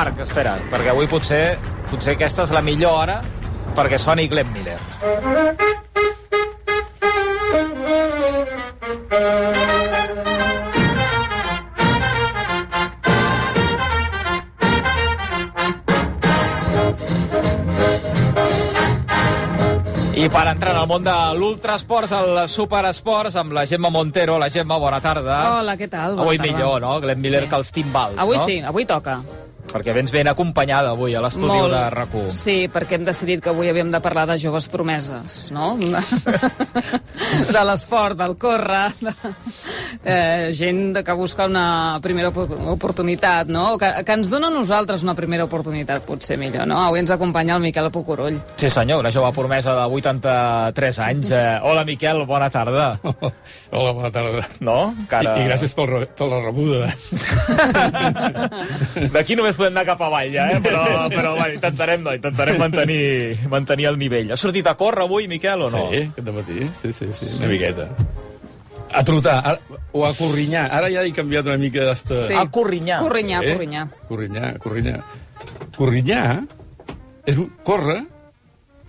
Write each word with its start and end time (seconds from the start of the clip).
Marc, 0.00 0.20
espera, 0.24 0.54
perquè 0.72 0.88
avui 0.94 1.04
potser, 1.12 1.58
potser 1.90 2.14
aquesta 2.14 2.46
és 2.46 2.52
la 2.56 2.62
millor 2.64 2.94
hora 3.02 3.18
perquè 3.76 3.98
soni 4.00 4.24
Glenn 4.32 4.48
Miller. 4.56 4.78
I 20.20 20.28
per 20.28 20.42
entrar 20.50 20.74
en 20.74 20.80
el 20.82 20.88
món 20.90 21.04
de 21.06 21.12
l'ultrasports, 21.38 22.10
el 22.12 22.40
superesports, 22.52 23.38
amb 23.40 23.54
la 23.56 23.62
Gemma 23.66 23.88
Montero. 23.94 24.34
La 24.42 24.50
Gemma, 24.52 24.76
bona 24.82 24.98
tarda. 25.00 25.38
Hola, 25.60 25.76
què 25.80 25.88
tal? 25.88 26.12
Bona 26.18 26.26
Avui 26.26 26.36
tarda. 26.36 26.52
millor, 26.52 26.80
no? 26.84 26.98
Glenn 27.00 27.20
Miller 27.22 27.44
Sí. 27.44 27.48
que 27.48 27.56
els 27.56 27.70
timbals, 27.72 28.18
Avui 28.18 28.36
no? 28.36 28.44
sí, 28.44 28.60
avui 28.60 28.84
toca. 28.84 29.20
Perquè 29.70 29.92
vens 29.94 30.10
ben 30.10 30.26
acompanyada 30.30 30.90
avui 30.96 31.14
a 31.14 31.20
l'estudi 31.22 31.58
de 31.70 31.80
rac 31.94 32.08
Sí, 32.34 32.64
perquè 32.72 32.96
hem 32.98 33.04
decidit 33.06 33.42
que 33.44 33.50
avui 33.52 33.68
havíem 33.70 33.90
de 33.92 34.00
parlar 34.02 34.24
de 34.26 34.34
joves 34.42 34.66
promeses, 34.68 35.44
no? 35.54 35.76
de 37.54 37.62
l'esport, 37.68 38.16
del 38.18 38.34
córrer, 38.40 38.90
de, 39.00 39.12
eh, 40.04 40.50
gent 40.56 40.98
que 41.06 41.12
busca 41.14 41.46
una 41.46 41.98
primera 42.02 42.28
opor- 42.32 42.56
oportunitat, 42.74 43.46
no? 43.52 43.76
Que, 43.78 43.92
que 44.04 44.12
ens 44.18 44.30
dona 44.32 44.48
a 44.50 44.54
nosaltres 44.54 45.04
una 45.06 45.14
primera 45.14 45.44
oportunitat, 45.46 46.02
potser 46.06 46.38
millor, 46.40 46.66
no? 46.66 46.80
Avui 46.88 47.00
ens 47.04 47.10
acompanya 47.14 47.54
el 47.56 47.62
Miquel 47.62 47.90
Pucurull. 47.94 48.40
Sí, 48.56 48.70
senyor, 48.70 49.00
una 49.04 49.12
jove 49.14 49.30
promesa 49.36 49.74
de 49.78 49.86
83 50.00 50.98
anys. 51.06 51.30
Eh, 51.30 51.58
hola, 51.62 51.84
Miquel, 51.86 52.24
bona 52.26 52.50
tarda. 52.50 52.96
Hola, 53.70 53.92
bona 53.94 54.10
tarda. 54.10 54.42
No? 54.66 54.78
Encara... 55.04 55.36
I, 55.38 55.44
I 55.44 55.48
gràcies 55.48 55.72
pel, 55.78 55.92
per 56.18 56.26
la 56.30 56.40
rebuda. 56.42 56.90
D'aquí 59.14 59.36
només 59.38 59.56
podem 59.60 59.74
anar 59.76 59.84
cap 59.88 60.00
avall, 60.06 60.30
ja, 60.32 60.46
eh? 60.54 60.60
Però, 60.64 60.82
però 61.12 61.34
bueno, 61.36 61.52
intentarem, 61.58 62.02
no, 62.06 62.14
intentarem 62.16 62.58
mantenir, 62.60 63.04
mantenir 63.52 63.86
el 63.92 63.98
nivell. 64.00 64.32
Has 64.34 64.40
sortit 64.42 64.66
a 64.66 64.74
córrer 64.80 65.04
avui, 65.04 65.28
Miquel, 65.30 65.66
o 65.66 65.70
no? 65.70 65.84
Sí, 65.92 66.02
aquest 66.08 66.32
matí. 66.34 66.66
Sí, 66.80 66.92
sí, 66.96 67.10
sí, 67.16 67.28
una 67.38 67.50
miqueta. 67.52 67.86
A 68.90 69.04
trotar, 69.06 69.36
ara, 69.46 69.80
o 69.94 70.02
a 70.06 70.10
corrinyar. 70.18 70.64
Ara 70.74 70.88
ja 70.90 71.04
he 71.06 71.12
canviat 71.14 71.46
una 71.46 71.58
mica 71.62 71.84
d'esta... 71.86 72.24
Sí. 72.26 72.34
A 72.34 72.42
Corrinyà. 72.50 72.98
Corrinyà, 73.04 73.38
Eh? 73.44 73.52
corrinyà. 73.54 73.84
Corrinyar, 74.08 74.48
corrinyar. 74.58 75.02
Corrinyar 75.76 76.24
és 77.30 77.38
un... 77.38 77.52
Córrer 77.62 78.00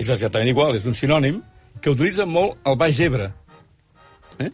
és 0.02 0.10
exactament 0.10 0.50
igual, 0.50 0.74
és 0.80 0.88
un 0.90 0.98
sinònim 0.98 1.38
que 1.82 1.94
utilitzen 1.94 2.30
molt 2.34 2.58
el 2.66 2.80
Baix 2.82 2.98
Ebre. 3.06 3.30
Eh? 4.42 4.50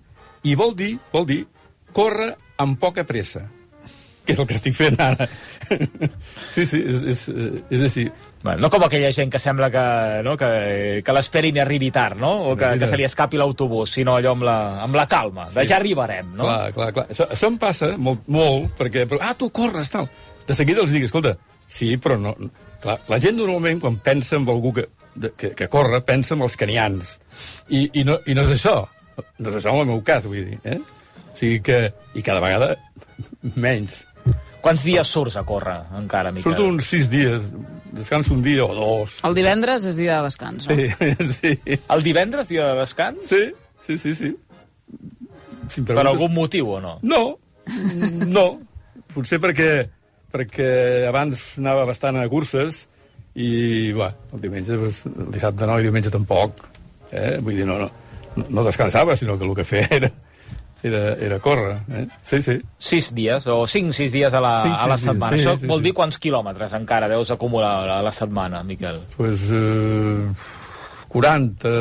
I 0.52 0.56
vol 0.60 0.76
dir, 0.76 0.98
vol 1.14 1.26
dir, 1.30 1.46
córrer 1.96 2.34
amb 2.60 2.76
poca 2.82 3.06
pressa 3.08 3.46
que 4.28 4.36
és 4.36 4.42
el 4.44 4.48
que 4.50 4.58
estic 4.60 4.76
fent 4.76 5.00
ara. 5.02 5.28
sí, 6.54 6.66
sí, 6.68 6.82
és, 6.84 7.04
és, 7.14 7.22
és 7.72 7.86
així. 7.88 8.08
Bueno, 8.44 8.62
no 8.62 8.70
com 8.70 8.84
aquella 8.86 9.10
gent 9.16 9.32
que 9.34 9.40
sembla 9.42 9.70
que, 9.74 9.84
no, 10.24 10.36
que, 10.40 10.50
que 11.04 11.16
l'esperin 11.16 11.58
i 11.58 11.64
arribi 11.64 11.90
tard, 11.92 12.20
no? 12.22 12.34
O 12.52 12.56
que, 12.60 12.76
que 12.80 12.90
se 12.90 13.00
li 13.00 13.08
escapi 13.08 13.40
l'autobús, 13.40 13.96
sinó 13.98 14.18
allò 14.18 14.36
amb 14.36 14.46
la, 14.48 14.58
amb 14.86 15.00
la 15.00 15.08
calma. 15.10 15.48
De 15.54 15.66
ja 15.68 15.80
arribarem, 15.80 16.36
no? 16.36 16.46
Clar, 16.46 16.74
clar, 16.76 16.92
clar. 16.96 17.08
Això, 17.16 17.28
això 17.34 17.50
em 17.50 17.58
passa 17.62 17.94
molt, 17.98 18.28
molt 18.32 18.76
perquè... 18.78 19.08
Però, 19.10 19.20
ah, 19.26 19.34
tu 19.38 19.50
corres, 19.56 19.90
tal. 19.94 20.10
De 20.48 20.56
seguida 20.56 20.84
els 20.84 20.94
dic, 20.96 21.08
escolta, 21.10 21.36
sí, 21.66 21.96
però 22.02 22.20
no... 22.22 22.36
Clar, 22.84 23.00
la 23.10 23.18
gent 23.20 23.40
normalment, 23.40 23.82
quan 23.82 23.98
pensa 24.06 24.38
en 24.38 24.46
algú 24.54 24.76
que, 24.76 24.86
de, 25.18 25.32
que, 25.34 25.56
que 25.58 25.68
corre, 25.74 26.04
pensa 26.06 26.36
en 26.38 26.46
els 26.46 26.56
canians. 26.60 27.16
I, 27.68 27.88
i, 27.90 28.06
no, 28.06 28.20
I 28.28 28.38
no 28.38 28.46
és 28.46 28.54
això. 28.60 28.78
No 29.42 29.50
és 29.50 29.58
això 29.58 29.74
en 29.74 29.82
el 29.82 29.90
meu 29.96 30.04
cas, 30.06 30.30
vull 30.30 30.46
dir. 30.54 30.60
Eh? 30.62 30.78
O 30.78 31.40
sigui 31.40 31.64
que... 31.66 31.88
I 32.18 32.24
cada 32.26 32.42
vegada 32.42 32.76
menys. 33.58 34.06
Quants 34.68 34.84
dies 34.84 35.08
surts 35.08 35.38
a 35.40 35.46
córrer, 35.48 35.78
encara, 35.96 36.34
Miquel? 36.36 36.52
Surto 36.52 36.66
uns 36.68 36.90
sis 36.92 37.08
dies, 37.08 37.46
descanso 37.96 38.34
un 38.36 38.42
dia 38.44 38.66
o 38.66 38.74
dos. 38.76 39.14
El 39.24 39.38
divendres 39.38 39.86
és 39.88 39.96
dia 39.96 40.18
de 40.18 40.26
descans, 40.26 40.68
no? 40.68 40.76
Sí, 40.76 41.14
sí. 41.38 41.78
El 41.80 42.04
divendres, 42.04 42.50
dia 42.52 42.66
de 42.74 42.82
descans? 42.82 43.30
Sí, 43.30 43.46
sí, 43.88 43.98
sí, 44.02 44.12
sí. 44.18 44.34
Si 45.72 45.86
Per 45.88 45.96
algun 46.02 46.36
motiu 46.36 46.74
o 46.76 46.82
no? 46.84 46.98
No, 47.00 47.22
no. 48.28 48.46
Potser 49.16 49.40
perquè, 49.40 49.72
perquè 50.36 50.70
abans 51.08 51.48
anava 51.64 51.88
bastant 51.88 52.20
a 52.20 52.28
curses 52.28 52.84
i, 53.40 53.94
bueno, 53.96 54.20
el 54.36 54.44
diumenge, 54.44 54.76
doncs, 54.84 55.06
el 55.14 55.32
dissabte 55.32 55.68
no, 55.70 55.80
i 55.80 55.88
diumenge 55.88 56.12
tampoc. 56.12 56.60
Eh? 57.14 57.38
Vull 57.40 57.56
dir, 57.56 57.72
no, 57.72 57.80
no, 57.86 58.48
no 58.52 58.68
descansava, 58.68 59.16
sinó 59.16 59.40
que 59.40 59.48
el 59.48 59.56
que 59.56 59.68
feia 59.72 59.88
era, 60.02 60.12
era, 60.84 61.14
era 61.16 61.40
córrer. 61.40 61.78
Eh? 61.92 62.06
Sí, 62.22 62.42
sí. 62.42 62.58
Sis 62.78 63.10
dies, 63.16 63.48
o 63.48 63.66
cinc, 63.68 63.94
sis 63.98 64.12
dies 64.14 64.34
a 64.34 64.42
la, 64.44 64.54
Cinc, 64.64 64.76
a 64.78 64.88
la 64.88 64.96
dies, 64.96 65.06
setmana. 65.10 65.38
sí, 65.38 65.44
Això 65.44 65.56
sí, 65.60 65.68
vol 65.70 65.80
sí. 65.82 65.88
dir 65.90 65.94
quants 65.98 66.20
quilòmetres 66.22 66.74
encara 66.78 67.10
deus 67.12 67.32
acumular 67.34 67.90
a 67.98 68.02
la 68.06 68.12
setmana, 68.12 68.64
Miquel? 68.64 69.02
Pues, 69.18 69.48
eh, 69.52 70.28
40, 71.10 71.74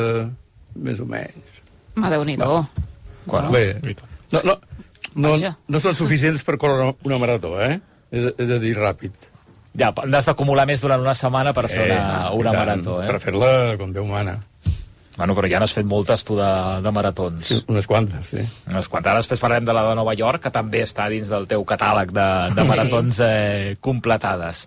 més 0.87 1.01
o 1.01 1.07
menys. 1.09 1.61
Ma, 1.97 2.11
Déu-n'hi-do. 2.12 2.67
Bueno, 3.27 3.51
Bé, 3.51 3.81
no, 4.33 4.41
no, 4.45 4.59
no, 5.17 5.33
no 5.67 5.81
són 5.83 5.97
suficients 5.99 6.45
per 6.47 6.59
córrer 6.63 6.93
una 7.09 7.19
marató, 7.19 7.57
eh? 7.61 7.81
He 8.13 8.21
de, 8.23 8.34
he 8.39 8.47
de 8.47 8.59
dir 8.63 8.77
ràpid. 8.78 9.13
Ja, 9.77 9.91
n'has 10.09 10.28
d'acumular 10.28 10.65
més 10.69 10.81
durant 10.81 11.03
una 11.03 11.15
setmana 11.19 11.53
per 11.57 11.67
fer 11.69 11.89
una, 11.91 12.31
una 12.33 12.53
tant, 12.53 12.61
marató, 12.63 13.01
eh? 13.03 13.09
Per 13.11 13.19
fer-la 13.21 13.51
com 13.81 13.91
Déu 13.93 14.07
mana. 14.09 14.39
Bueno, 15.16 15.32
però 15.34 15.49
ja 15.49 15.59
n'has 15.62 15.72
fet 15.72 15.87
moltes, 15.88 16.25
tu, 16.28 16.34
de, 16.37 16.47
de 16.84 16.91
maratons. 16.93 17.44
Sí, 17.44 17.56
unes 17.72 17.87
quantes, 17.88 18.27
sí. 18.34 18.43
Unes 18.69 18.88
quantes. 18.93 19.09
Ara 19.10 19.22
després 19.22 19.41
parlarem 19.41 19.65
de 19.65 19.72
la 19.72 19.87
de 19.88 19.94
Nova 19.97 20.12
York, 20.15 20.43
que 20.44 20.50
també 20.53 20.82
està 20.84 21.06
dins 21.09 21.31
del 21.31 21.47
teu 21.49 21.65
catàleg 21.65 22.12
de, 22.12 22.27
de 22.54 22.62
Sí. 22.66 22.69
maratons 22.69 23.21
eh, 23.25 23.77
completades. 23.81 24.66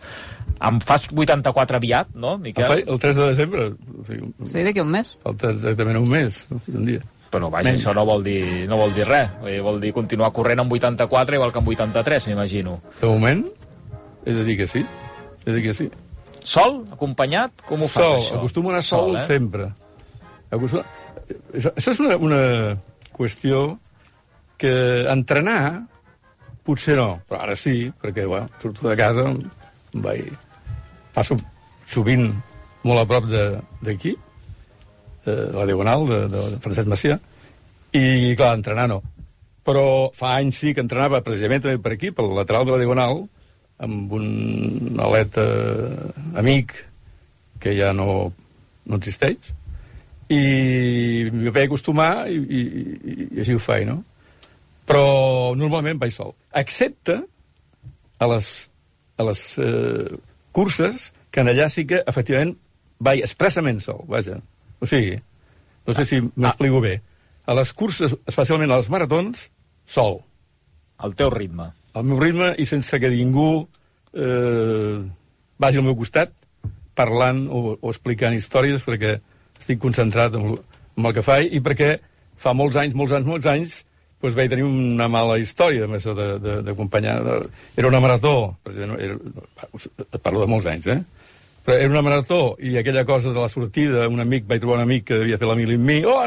Em 0.65 0.79
fas 0.81 1.05
84 1.13 1.77
aviat, 1.77 2.09
no, 2.15 2.33
El, 2.33 2.41
Miquel? 2.47 2.65
fa- 2.65 2.79
el 2.81 2.99
3 2.99 3.15
de 3.15 3.27
desembre, 3.29 3.67
o 3.77 4.05
sigui, 4.07 4.33
Sí, 4.49 4.63
d'aquí 4.65 4.81
un 4.81 4.89
mes. 4.91 5.19
falta 5.23 5.51
exactament 5.53 5.97
un 6.01 6.09
mes, 6.09 6.41
un 6.49 6.85
dia. 6.85 6.99
Però 7.29 7.45
vaja, 7.53 7.69
Menys. 7.69 7.85
això 7.85 7.93
no 7.93 8.03
vol 8.09 8.23
dir, 8.25 8.65
no 8.67 8.75
vol 8.75 8.91
dir 8.95 9.05
res. 9.05 9.29
Vull 9.39 9.51
dir, 9.53 9.61
vol 9.61 9.79
dir 9.79 9.93
continuar 9.93 10.31
corrent 10.33 10.59
amb 10.65 10.73
84 10.73 11.35
igual 11.37 11.51
que 11.53 11.59
amb 11.61 11.67
83, 11.69 12.25
m'imagino. 12.27 12.79
De 12.99 13.05
moment, 13.07 13.45
he 14.25 14.33
de 14.33 14.43
dir 14.43 14.57
que 14.57 14.65
sí. 14.67 14.81
He 15.45 15.51
de 15.51 15.55
dir 15.59 15.63
que 15.69 15.73
sí. 15.77 15.91
Sol? 16.43 16.85
Acompanyat? 16.91 17.51
Com 17.67 17.83
ho 17.83 17.87
fas, 17.87 17.93
sol, 18.01 18.17
això? 18.17 18.37
acostumo 18.41 18.71
a 18.71 18.73
anar 18.73 18.83
sol, 18.83 19.15
eh? 19.15 19.21
sempre. 19.21 19.69
Acostumo... 20.49 20.83
Això, 21.53 21.71
és 21.77 22.01
una, 22.01 22.17
una 22.17 22.41
qüestió 23.13 23.77
que 24.59 24.73
entrenar 25.11 25.85
potser 26.65 26.97
no, 26.99 27.19
però 27.29 27.43
ara 27.45 27.55
sí, 27.57 27.89
perquè 28.01 28.25
bueno, 28.29 28.49
surto 28.61 28.89
de 28.89 28.97
casa, 28.99 29.25
vaig... 29.93 30.27
passo 31.15 31.37
sovint 31.89 32.27
molt 32.85 33.01
a 33.01 33.05
prop 33.09 33.25
d'aquí, 33.29 34.13
de, 35.25 35.33
de 35.33 35.55
la 35.55 35.65
Diagonal, 35.65 36.05
de, 36.07 36.19
de, 36.31 36.43
Francesc 36.63 36.91
Macià, 36.91 37.17
i, 37.97 38.35
clar, 38.37 38.53
entrenar 38.57 38.85
no. 38.91 38.99
Però 39.65 39.83
fa 40.15 40.35
anys 40.37 40.61
sí 40.61 40.73
que 40.75 40.83
entrenava 40.85 41.23
precisament 41.25 41.65
també 41.65 41.81
per 41.81 41.95
aquí, 41.95 42.13
pel 42.15 42.31
lateral 42.37 42.67
de 42.67 42.75
la 42.75 42.81
Diagonal, 42.83 43.23
amb 43.79 44.13
un 44.13 44.99
atleta 44.99 45.45
amic 46.39 46.75
que 47.63 47.73
ja 47.77 47.91
no, 47.95 48.29
no 48.85 48.99
existeix, 48.99 49.53
i 50.29 51.29
m'hi 51.33 51.51
vaig 51.51 51.67
acostumar 51.67 52.29
i, 52.29 52.37
i, 52.37 52.59
i, 52.61 53.13
i 53.35 53.43
així 53.43 53.57
ho 53.57 53.61
faig, 53.61 53.87
no? 53.89 53.99
Però 54.89 55.55
normalment 55.57 55.99
vaig 56.01 56.13
sol. 56.13 56.35
Excepte 56.61 57.17
a 58.19 58.27
les, 58.29 58.49
a 59.17 59.25
les 59.25 59.43
eh, 59.61 60.19
curses, 60.53 61.09
que 61.29 61.41
en 61.41 61.51
allà 61.51 61.69
sí 61.73 61.85
que, 61.89 62.01
efectivament, 62.09 62.55
vaig 63.01 63.23
expressament 63.25 63.81
sol, 63.83 64.03
vaja. 64.09 64.37
O 64.79 64.89
sigui, 64.89 65.17
no 65.87 65.95
sé 65.97 66.05
si 66.05 66.21
m'explico 66.35 66.81
bé. 66.83 66.99
A 67.49 67.55
les 67.57 67.73
curses, 67.73 68.13
especialment 68.29 68.71
a 68.71 68.79
les 68.81 68.89
maratons, 68.93 69.47
sol. 69.89 70.19
El 71.05 71.15
teu 71.17 71.31
ritme. 71.33 71.69
Al 71.97 72.05
meu 72.05 72.19
ritme 72.21 72.51
i 72.61 72.67
sense 72.69 72.99
que 73.01 73.09
ningú 73.09 73.63
eh, 74.13 74.99
vagi 75.57 75.81
al 75.81 75.87
meu 75.87 75.97
costat 75.97 76.35
parlant 76.99 77.45
o, 77.47 77.77
o 77.79 77.91
explicant 77.93 78.35
històries 78.35 78.83
perquè 78.85 79.17
estic 79.59 79.79
concentrat 79.83 80.35
en, 80.39 80.55
en 80.97 81.05
el 81.05 81.13
que 81.15 81.23
faig 81.25 81.53
i 81.53 81.61
perquè 81.63 81.97
fa 82.39 82.53
molts 82.55 82.79
anys, 82.79 82.95
molts 82.95 83.13
anys, 83.15 83.27
molts 83.27 83.47
anys 83.51 83.77
doncs 84.19 84.35
vaig 84.35 84.49
tenir 84.51 84.65
una 84.67 85.07
mala 85.07 85.37
història 85.39 85.85
amb 85.87 85.95
això 85.95 86.11
d'acompanyar. 86.11 87.21
Era 87.79 87.87
una 87.87 88.01
marató, 88.03 88.57
era, 88.67 89.15
et 89.15 90.19
parlo 90.19 90.41
de 90.43 90.49
molts 90.51 90.67
anys, 90.67 90.89
eh? 90.91 90.99
Però 91.63 91.77
era 91.77 91.91
una 91.91 92.01
marató, 92.03 92.57
i 92.59 92.75
aquella 92.79 93.05
cosa 93.07 93.31
de 93.31 93.39
la 93.39 93.47
sortida, 93.51 94.07
un 94.11 94.19
amic, 94.19 94.43
vaig 94.49 94.59
trobar 94.59 94.79
un 94.79 94.83
amic 94.87 95.05
que 95.07 95.21
havia 95.21 95.37
fet 95.39 95.47
la 95.47 95.55
mili 95.55 95.77
amb 95.79 95.87
mi, 95.87 95.97
oh, 96.03 96.19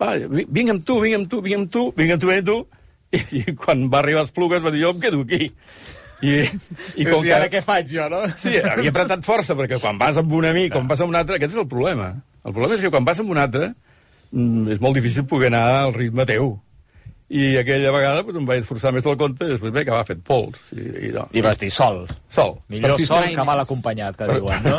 va, 0.00 0.14
vi- 0.16 0.46
vinc 0.48 0.72
amb 0.72 0.86
tu, 0.88 0.98
vinc 1.04 1.18
amb 1.18 1.28
tu, 1.32 1.42
vinc 1.44 1.58
amb 1.58 1.72
tu, 1.72 1.84
vinc 1.96 2.14
amb 2.16 2.22
tu, 2.24 2.30
vinc 2.32 2.40
amb 2.40 2.48
tu, 2.48 2.58
i, 3.16 3.20
i 3.42 3.56
quan 3.60 3.86
va 3.92 4.00
arribar 4.00 4.24
els 4.24 4.32
plugues 4.36 4.64
va 4.64 4.72
dir, 4.72 4.82
jo 4.86 4.94
em 4.94 5.00
quedo 5.04 5.20
aquí. 5.24 5.50
I, 6.24 6.36
i 6.96 7.04
com 7.04 7.24
I 7.26 7.32
ara 7.36 7.48
què 7.52 7.60
faig 7.64 7.90
jo, 7.92 8.06
no? 8.12 8.22
Sí, 8.40 8.54
havia 8.56 8.92
apretat 8.92 9.24
força, 9.26 9.56
perquè 9.58 9.80
quan 9.82 9.98
vas 10.00 10.16
amb 10.20 10.32
un 10.32 10.48
amic, 10.48 10.72
quan 10.72 10.88
vas 10.88 11.02
amb 11.04 11.12
un 11.12 11.18
altre, 11.20 11.36
aquest 11.36 11.56
és 11.56 11.60
el 11.60 11.68
problema. 11.68 12.14
El 12.46 12.54
problema 12.54 12.78
és 12.78 12.84
que 12.84 12.92
quan 12.92 13.04
vas 13.04 13.20
amb 13.20 13.34
un 13.34 13.42
altre, 13.42 13.72
mm, 14.30 14.70
és 14.72 14.80
molt 14.80 14.96
difícil 14.96 15.26
poder 15.28 15.52
anar 15.52 15.66
al 15.82 15.92
ritme 15.96 16.24
teu. 16.28 16.54
I 17.26 17.56
aquella 17.58 17.90
vegada 17.90 18.20
doncs, 18.22 18.36
em 18.38 18.44
vaig 18.46 18.60
esforçar 18.62 18.92
més 18.94 19.02
del 19.02 19.16
compte 19.18 19.42
i 19.42 19.50
després 19.50 19.72
vaig 19.74 19.82
acabar 19.82 20.06
fet 20.06 20.20
pols. 20.22 20.60
I, 20.70 20.84
i, 21.08 21.10
no, 21.10 21.24
I 21.34 21.42
vas 21.42 21.58
dir 21.58 21.72
sol. 21.74 22.04
sol. 22.30 22.54
Millor 22.70 22.94
sol 23.02 23.26
que 23.34 23.46
mal 23.48 23.64
acompanyat, 23.64 24.14
que 24.14 24.28
diuen, 24.30 24.62
no? 24.62 24.78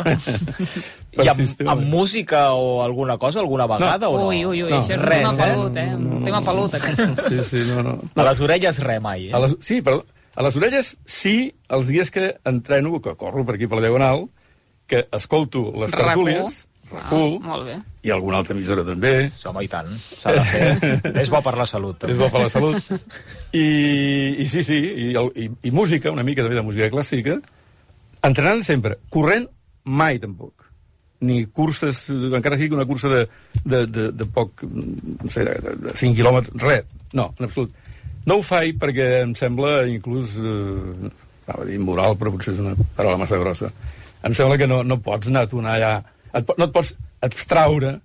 I 1.18 1.28
amb, 1.28 1.64
amb 1.74 1.84
música 1.92 2.46
o 2.56 2.80
alguna 2.80 3.18
cosa, 3.20 3.42
alguna 3.44 3.66
vegada, 3.68 4.08
o 4.08 4.16
no? 4.16 4.28
Ui, 4.32 4.46
ui, 4.46 4.62
ui, 4.64 4.70
No, 4.72 4.80
això 4.80 4.96
és 4.96 5.04
res, 5.04 5.26
un 5.28 5.36
tema 5.36 5.44
eh? 5.44 5.52
pelut, 5.52 5.76
eh? 5.76 5.88
Un 5.98 6.24
tema 6.24 6.40
pelut, 6.46 6.78
aquest. 6.80 7.26
Sí, 7.28 7.42
sí, 7.50 7.66
no, 7.68 7.84
no. 7.84 7.98
A 8.16 8.30
les 8.30 8.40
orelles 8.48 8.80
res 8.80 9.02
mai, 9.04 9.28
eh? 9.28 9.34
A 9.36 9.44
les, 9.44 9.58
sí, 9.60 9.82
però 9.84 10.00
a 10.38 10.44
les 10.46 10.56
orelles 10.60 10.92
sí, 11.10 11.50
els 11.74 11.88
dies 11.90 12.12
que 12.14 12.36
entreno, 12.46 13.00
que 13.02 13.16
corro 13.18 13.42
per 13.44 13.56
aquí 13.58 13.66
per 13.66 13.80
la 13.80 13.88
Diagonal, 13.88 14.28
que 14.88 15.04
escolto 15.12 15.66
les 15.74 15.90
RAC1. 15.90 16.04
tertúlies, 16.06 16.60
RAC1, 16.62 16.68
Ah, 16.88 17.10
molt 17.44 17.66
bé. 17.66 17.74
i 18.06 18.10
alguna 18.14 18.38
altra 18.40 18.54
emissora 18.56 18.80
també, 18.86 19.28
Sí, 19.36 19.44
home, 19.50 19.64
i 19.66 19.68
tant. 19.68 19.90
S'ha 19.92 20.32
de 20.32 20.44
fer. 20.48 21.00
és 21.22 21.28
bo 21.28 21.42
per 21.44 21.52
la 21.58 21.66
salut, 21.68 21.98
és 21.98 22.00
també. 22.06 22.16
bo 22.22 22.30
per 22.32 22.40
la 22.46 22.48
salut. 22.48 22.78
I, 23.52 23.66
i 24.40 24.46
sí, 24.48 24.62
sí, 24.64 24.78
i, 24.78 25.10
i, 25.12 25.50
i 25.68 25.70
música, 25.74 26.10
una 26.14 26.24
mica 26.24 26.46
també 26.46 26.56
de 26.56 26.64
música 26.64 26.88
clàssica, 26.94 27.36
entrenant 28.24 28.62
sempre, 28.64 28.96
corrent 29.12 29.44
mai 29.84 30.16
tampoc. 30.22 30.64
Ni 31.20 31.42
curses, 31.50 32.04
encara 32.08 32.56
sigui 32.56 32.76
una 32.78 32.86
cursa 32.86 33.10
de, 33.12 33.24
de, 33.64 33.82
de, 33.90 34.08
de 34.14 34.24
poc, 34.32 34.62
no 34.62 35.28
sé, 35.34 35.44
de, 35.44 35.74
de 35.88 35.94
5 35.98 36.14
quilòmetres, 36.22 36.56
res, 36.62 36.84
no, 37.12 37.32
en 37.38 37.48
absolut. 37.50 37.74
No 38.28 38.38
ho 38.38 38.44
faig 38.44 38.76
perquè 38.80 39.08
em 39.22 39.32
sembla 39.38 39.86
inclús, 39.88 40.34
eh, 40.36 41.12
anava 41.48 41.64
a 41.64 41.68
dir 41.68 41.78
immoral, 41.78 42.18
però 42.20 42.32
potser 42.34 42.54
és 42.54 42.60
una 42.62 42.74
paraula 42.96 43.22
massa 43.22 43.38
grossa. 43.40 43.70
Em 44.26 44.34
sembla 44.36 44.58
que 44.60 44.68
no, 44.68 44.82
no 44.84 44.98
pots 45.04 45.30
anar 45.30 45.46
a 45.46 45.50
tu 45.50 45.62
allà, 45.62 45.94
et, 46.34 46.52
no 46.58 46.68
et 46.68 46.74
pots 46.74 46.92
extraure 47.24 47.98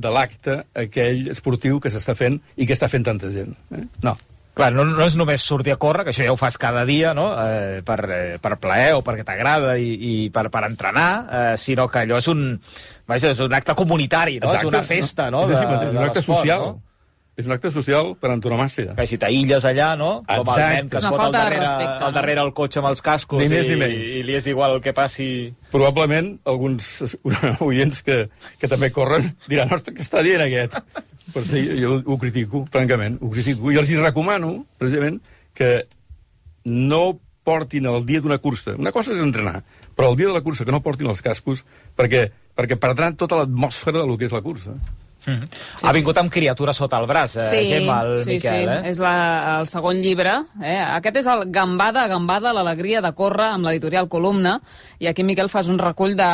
de 0.00 0.10
l'acte 0.14 0.56
aquell 0.82 1.28
esportiu 1.30 1.78
que 1.82 1.92
s'està 1.92 2.16
fent 2.16 2.40
i 2.56 2.66
que 2.66 2.74
està 2.76 2.88
fent 2.90 3.06
tanta 3.06 3.30
gent. 3.32 3.54
Eh? 3.76 3.84
No. 4.06 4.16
Clar, 4.56 4.72
no, 4.74 4.82
no 4.88 5.06
és 5.06 5.14
només 5.16 5.44
sortir 5.46 5.72
a 5.72 5.78
córrer, 5.80 6.02
que 6.04 6.10
això 6.10 6.24
ja 6.26 6.32
ho 6.34 6.38
fas 6.40 6.58
cada 6.60 6.82
dia, 6.88 7.12
no?, 7.14 7.28
eh, 7.38 7.80
per, 7.86 7.98
eh, 8.10 8.38
per 8.42 8.56
plaer 8.60 8.96
o 8.98 9.04
perquè 9.06 9.22
t'agrada 9.24 9.76
i, 9.78 9.92
i 9.94 10.14
per, 10.34 10.48
per 10.50 10.64
entrenar, 10.66 11.10
eh, 11.22 11.54
sinó 11.60 11.86
que 11.88 12.02
allò 12.02 12.18
és 12.18 12.28
un, 12.32 12.42
vaja, 13.08 13.30
és 13.30 13.42
un 13.46 13.54
acte 13.54 13.76
comunitari, 13.78 14.40
no? 14.42 14.50
és 14.50 14.66
una 14.66 14.82
festa, 14.82 15.30
no?, 15.30 15.46
És, 15.46 15.54
de, 15.54 15.60
és 15.60 15.66
un 15.68 15.94
de 15.94 16.02
acte 16.02 16.24
l'esport, 16.24 16.42
social. 16.42 16.66
No? 16.66 16.89
És 17.38 17.46
un 17.46 17.52
acte 17.54 17.70
social 17.72 18.14
per 18.20 18.32
antonomàcia. 18.34 18.94
Que 18.98 19.06
si 19.08 19.16
t'aïlles 19.20 19.64
allà, 19.64 19.92
no? 19.96 20.10
Com 20.26 20.34
el 20.34 20.40
Exacte. 20.42 20.74
nen 20.74 20.88
que 20.90 20.98
es 20.98 21.06
fot 21.06 21.20
al 21.24 21.32
darrere, 21.32 21.60
respecte, 21.62 22.04
al 22.04 22.16
darrere 22.16 22.42
el 22.42 22.50
cotxe 22.52 22.80
amb 22.82 22.90
els 22.90 23.00
cascos 23.06 23.40
Ni 23.40 23.48
més 23.48 23.68
i, 23.68 23.70
ni 23.70 23.78
menys. 23.80 24.10
i 24.18 24.24
li 24.26 24.34
és 24.36 24.48
igual 24.50 24.74
el 24.76 24.82
que 24.84 24.92
passi... 24.92 25.28
Probablement 25.72 26.34
alguns 26.50 26.90
oients 27.68 28.02
que, 28.04 28.18
que 28.60 28.68
també 28.68 28.90
corren 28.92 29.30
diran, 29.48 29.72
ostres, 29.72 29.96
què 29.96 30.04
està 30.04 30.24
dient 30.26 30.44
aquest? 30.44 30.76
Però 31.30 31.46
sí, 31.46 31.62
jo 31.78 32.00
ho 32.04 32.18
critico, 32.18 32.64
francament, 32.74 33.16
ho 33.22 33.30
critico. 33.32 33.70
I 33.72 33.78
els 33.78 33.90
hi 33.94 33.96
recomano, 34.02 34.66
precisament, 34.82 35.20
que 35.54 35.86
no 36.66 37.20
portin 37.46 37.86
el 37.88 38.04
dia 38.06 38.20
d'una 38.20 38.38
cursa. 38.42 38.74
Una 38.76 38.92
cosa 38.92 39.14
és 39.14 39.22
entrenar, 39.22 39.62
però 39.96 40.10
el 40.10 40.18
dia 40.18 40.28
de 40.28 40.34
la 40.36 40.42
cursa 40.44 40.66
que 40.66 40.74
no 40.74 40.82
portin 40.84 41.08
els 41.08 41.22
cascos 41.24 41.64
perquè, 41.96 42.26
perquè 42.58 42.76
perdran 42.76 43.16
tota 43.16 43.38
l'atmosfera 43.40 44.02
del 44.02 44.18
que 44.18 44.28
és 44.28 44.34
la 44.34 44.42
cursa. 44.44 44.74
Mm 45.30 45.40
-hmm. 45.40 45.88
ha 45.88 45.92
vingut 45.92 46.18
amb 46.18 46.30
criatura 46.30 46.72
sota 46.72 46.98
el 46.98 47.06
braç, 47.06 47.36
eh, 47.36 47.46
Sí, 47.48 47.66
Gemma, 47.66 48.02
el 48.02 48.24
sí, 48.24 48.30
Miquel, 48.30 48.64
sí. 48.64 48.70
eh? 48.70 48.90
És 48.90 48.98
la, 48.98 49.60
el 49.60 49.66
segon 49.66 50.00
llibre. 50.02 50.32
Eh? 50.62 50.78
Aquest 50.96 51.16
és 51.16 51.26
el 51.26 51.50
Gambada, 51.50 52.06
Gambada, 52.08 52.52
l'alegria 52.52 53.00
de 53.00 53.12
córrer 53.12 53.46
amb 53.54 53.66
l'editorial 53.66 54.08
Columna. 54.08 54.60
I 54.98 55.06
aquí, 55.06 55.22
Miquel, 55.22 55.48
fas 55.48 55.68
un 55.68 55.78
recull 55.78 56.16
de, 56.16 56.32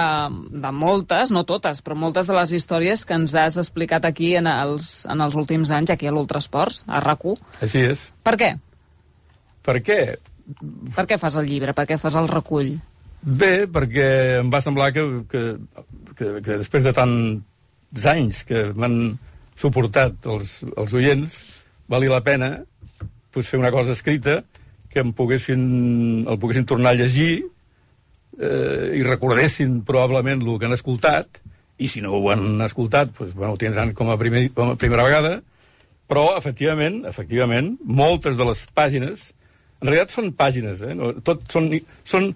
de 0.50 0.72
moltes, 0.72 1.30
no 1.30 1.44
totes, 1.44 1.82
però 1.84 1.94
moltes 1.94 2.26
de 2.26 2.34
les 2.34 2.52
històries 2.52 3.04
que 3.04 3.14
ens 3.14 3.34
has 3.34 3.56
explicat 3.56 4.04
aquí 4.04 4.34
en 4.36 4.46
els, 4.46 5.06
en 5.06 5.20
els 5.20 5.34
últims 5.34 5.70
anys, 5.70 5.90
aquí 5.90 6.06
a 6.06 6.10
l'Ultrasports, 6.12 6.84
a 6.88 7.00
RAC1. 7.00 7.38
Així 7.62 7.78
és. 7.80 8.10
Per 8.22 8.36
què? 8.36 8.56
Per 9.62 9.82
què? 9.82 10.00
Per 10.94 11.06
què 11.06 11.18
fas 11.18 11.34
el 11.36 11.46
llibre? 11.46 11.74
Per 11.74 11.86
què 11.86 11.98
fas 11.98 12.14
el 12.14 12.28
recull? 12.28 12.76
Bé, 13.26 13.66
perquè 13.66 14.38
em 14.38 14.50
va 14.52 14.60
semblar 14.62 14.92
que, 14.94 15.02
que, 15.30 15.42
que, 16.14 16.40
que 16.46 16.58
després 16.62 16.84
de 16.86 16.92
tants 16.94 17.42
anys 18.08 18.42
que 18.48 18.70
m'han 18.76 19.16
suportat 19.56 20.26
els, 20.28 20.60
els 20.76 20.94
oients, 20.96 21.36
valia 21.88 22.12
la 22.12 22.22
pena 22.24 22.50
pues, 23.32 23.48
fer 23.48 23.60
una 23.60 23.72
cosa 23.72 23.94
escrita 23.96 24.42
que 24.90 25.02
em 25.04 25.12
poguessin, 25.16 25.62
el 26.28 26.38
poguessin 26.40 26.66
tornar 26.68 26.94
a 26.94 26.98
llegir 26.98 27.44
eh, 28.40 28.96
i 28.96 29.02
recordessin 29.04 29.82
probablement 29.86 30.42
el 30.42 30.58
que 30.58 30.68
han 30.68 30.76
escoltat, 30.76 31.42
i 31.76 31.88
si 31.92 32.00
no 32.00 32.14
ho 32.16 32.30
han 32.32 32.62
escoltat, 32.64 33.12
pues, 33.16 33.34
bueno, 33.34 33.54
ho 33.54 33.60
tindran 33.60 33.92
com 33.96 34.08
a, 34.10 34.16
primer, 34.16 34.48
com 34.56 34.72
a 34.72 34.78
primera 34.80 35.04
vegada, 35.04 35.40
però, 36.08 36.30
efectivament, 36.38 37.02
efectivament, 37.08 37.74
moltes 37.84 38.38
de 38.38 38.46
les 38.48 38.62
pàgines, 38.76 39.30
en 39.82 39.90
realitat 39.90 40.14
són 40.14 40.32
pàgines, 40.38 40.80
eh? 40.86 40.94
no, 40.96 41.12
tot 41.26 41.44
són, 41.52 41.68
són 42.08 42.30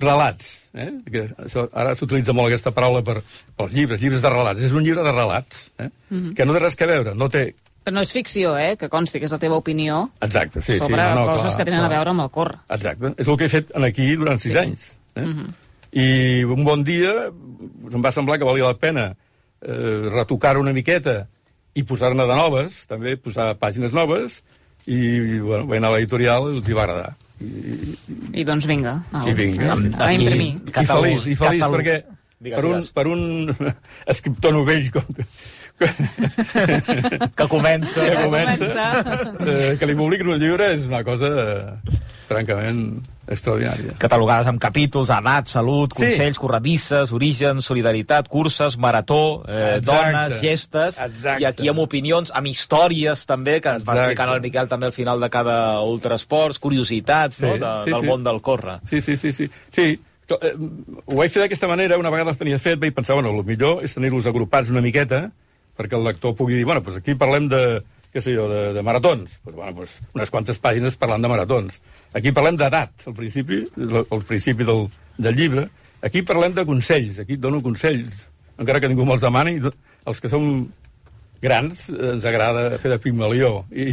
relats. 0.00 0.70
Eh? 0.76 0.90
Que 1.10 1.22
això, 1.44 1.66
ara 1.72 1.94
s'utilitza 1.96 2.34
molt 2.36 2.50
aquesta 2.50 2.72
paraula 2.76 3.02
per, 3.06 3.20
pels 3.56 3.72
llibres, 3.72 4.00
llibres 4.00 4.24
de 4.24 4.32
relats. 4.32 4.64
És 4.66 4.74
un 4.76 4.84
llibre 4.84 5.04
de 5.06 5.12
relats, 5.12 5.70
eh? 5.78 5.88
mm 5.88 6.18
-hmm. 6.18 6.34
que 6.34 6.46
no 6.46 6.52
té 6.52 6.58
res 6.60 6.76
que 6.76 6.86
veure, 6.86 7.14
no 7.14 7.28
té... 7.28 7.54
Però 7.84 7.94
no 7.94 8.00
és 8.02 8.10
ficció, 8.12 8.56
eh? 8.58 8.76
Que 8.76 8.88
consti 8.88 9.20
que 9.20 9.26
és 9.26 9.32
la 9.32 9.38
teva 9.38 9.54
opinió 9.54 10.10
Exacte, 10.20 10.60
sí, 10.60 10.76
sobre 10.78 10.96
sí. 10.96 11.14
No, 11.14 11.14
no, 11.14 11.26
coses 11.26 11.52
clar, 11.52 11.56
que 11.56 11.64
tenen 11.64 11.80
clar. 11.80 11.92
a 11.92 11.94
veure 11.94 12.10
amb 12.10 12.20
el 12.20 12.30
córrer. 12.30 12.58
Exacte. 12.68 13.14
És 13.16 13.28
el 13.28 13.36
que 13.36 13.44
he 13.44 13.48
fet 13.48 13.76
aquí 13.76 14.16
durant 14.16 14.38
sis 14.40 14.52
Sí. 14.52 14.58
anys. 14.58 14.80
Eh? 15.14 15.20
Mm 15.20 15.34
-hmm. 15.34 15.54
I 15.92 16.44
un 16.44 16.64
bon 16.64 16.82
dia 16.84 17.30
doncs, 17.30 17.94
em 17.94 18.04
va 18.04 18.12
semblar 18.12 18.38
que 18.38 18.44
valia 18.44 18.64
la 18.64 18.74
pena 18.74 19.16
eh, 19.62 20.08
retocar 20.12 20.58
una 20.58 20.72
miqueta 20.72 21.28
i 21.74 21.82
posar-ne 21.82 22.26
de 22.26 22.36
noves, 22.36 22.86
també 22.86 23.16
posar 23.16 23.54
pàgines 23.58 23.92
noves, 23.92 24.42
i 24.86 25.38
bueno, 25.38 25.66
vaig 25.66 25.78
anar 25.78 25.90
a 25.90 25.96
l'editorial 25.96 26.52
i 26.52 26.58
els 26.58 26.68
hi 26.68 26.72
va 26.72 26.86
agradar. 26.86 27.14
I, 27.40 27.96
I 28.40 28.44
doncs 28.48 28.64
vinga. 28.66 28.94
Au, 29.12 29.22
Sí, 29.26 29.32
vinga. 29.36 29.72
A, 29.72 29.76
a 29.76 30.08
Aquí- 30.08 30.22
imprimir. 30.22 30.54
i 30.66 30.70
Catalu- 30.72 31.04
feliç, 31.04 31.26
i 31.26 31.34
feliç 31.36 31.60
Catalu- 31.62 31.76
perquè 31.80 31.96
Digues, 32.38 32.56
per, 32.56 32.64
un, 32.66 32.72
digues. 32.76 32.90
per 32.92 33.06
un 33.08 33.74
escriptor 34.14 34.52
novell 34.52 34.90
com, 34.92 35.04
Que 37.36 37.46
comença... 37.48 38.00
que 38.04 38.16
comença, 38.24 38.64
comença. 38.64 39.34
eh, 39.46 39.76
que 39.78 39.86
li 39.88 39.94
publiquin 39.98 40.30
un 40.32 40.38
llibre 40.40 40.70
és 40.74 40.86
una 40.88 41.02
cosa 41.04 41.28
eh, 41.28 42.00
francament 42.26 43.02
extraordinària. 43.26 43.96
catalogades 43.98 44.46
amb 44.50 44.60
capítols, 44.62 45.10
edat, 45.10 45.48
salut, 45.48 45.94
Sí. 45.94 46.04
consells, 46.04 46.38
corredisses, 46.38 47.12
origen, 47.12 47.62
solidaritat, 47.62 48.28
curses, 48.28 48.76
marató, 48.78 49.44
eh, 49.48 49.76
Exacte. 49.78 50.12
dones, 50.12 50.40
gestes, 50.40 51.00
Exacte. 51.00 51.42
i 51.42 51.44
aquí 51.46 51.68
amb 51.68 51.80
opinions, 51.80 52.32
amb 52.34 52.46
històries 52.46 53.26
també, 53.26 53.60
que 53.60 53.68
ens 53.68 53.84
va 53.84 53.92
Exacte. 53.92 54.12
explicant 54.12 54.34
el 54.34 54.40
Miquel 54.42 54.68
també 54.68 54.86
al 54.86 54.92
final 54.92 55.20
de 55.20 55.30
cada 55.30 55.80
ultrasports, 55.80 56.58
curiositats 56.58 57.40
no? 57.40 57.52
Sí, 57.54 57.58
de, 57.58 57.78
sí, 57.84 57.90
del 57.90 58.00
sí. 58.00 58.06
món 58.06 58.24
del 58.24 58.40
córrer. 58.40 58.80
Sí, 58.84 59.00
sí, 59.00 59.16
sí. 59.16 59.32
sí. 59.32 59.50
sí 59.70 60.00
eh, 60.40 60.54
ho 61.06 61.16
vaig 61.16 61.30
fer 61.30 61.42
d'aquesta 61.42 61.68
manera, 61.70 61.98
una 61.98 62.10
vegada 62.10 62.30
els 62.30 62.38
tenia 62.38 62.58
fet, 62.58 62.78
vaig 62.80 62.94
pensar, 62.94 63.14
bueno, 63.14 63.30
el 63.30 63.44
millor 63.44 63.84
és 63.86 63.94
tenir-los 63.94 64.26
agrupats 64.26 64.70
una 64.70 64.82
miqueta, 64.82 65.30
perquè 65.76 65.96
el 65.98 66.04
lector 66.04 66.34
pugui 66.34 66.56
dir, 66.56 66.64
bueno, 66.64 66.80
doncs 66.80 66.98
aquí 66.98 67.14
parlem 67.14 67.48
de, 67.52 67.62
què 68.16 68.22
sé 68.24 68.32
jo, 68.32 68.46
de, 68.48 68.62
de 68.72 68.84
maratons. 68.86 69.36
Pues, 69.44 69.56
bueno, 69.56 69.74
pues, 69.76 69.98
unes 70.16 70.32
quantes 70.32 70.60
pàgines 70.62 70.96
parlant 70.96 71.24
de 71.24 71.32
maratons. 71.32 71.76
Aquí 72.16 72.32
parlem 72.32 72.56
d'edat, 72.56 73.04
al 73.10 73.16
principi, 73.18 73.60
al 73.76 74.24
principi 74.24 74.64
del, 74.64 74.86
del 75.20 75.36
llibre. 75.36 75.66
Aquí 76.06 76.22
parlem 76.24 76.56
de 76.56 76.64
consells, 76.68 77.20
aquí 77.20 77.36
et 77.36 77.42
dono 77.42 77.60
consells, 77.64 78.24
encara 78.56 78.80
que 78.80 78.88
ningú 78.88 79.04
me'ls 79.04 79.24
demani, 79.24 79.58
els 80.06 80.20
que 80.22 80.30
som 80.32 80.44
grans 81.42 81.88
eh, 81.90 82.12
ens 82.14 82.24
agrada 82.24 82.78
fer 82.80 82.92
de 82.94 82.98
pigmalió 83.02 83.50
i, 83.68 83.90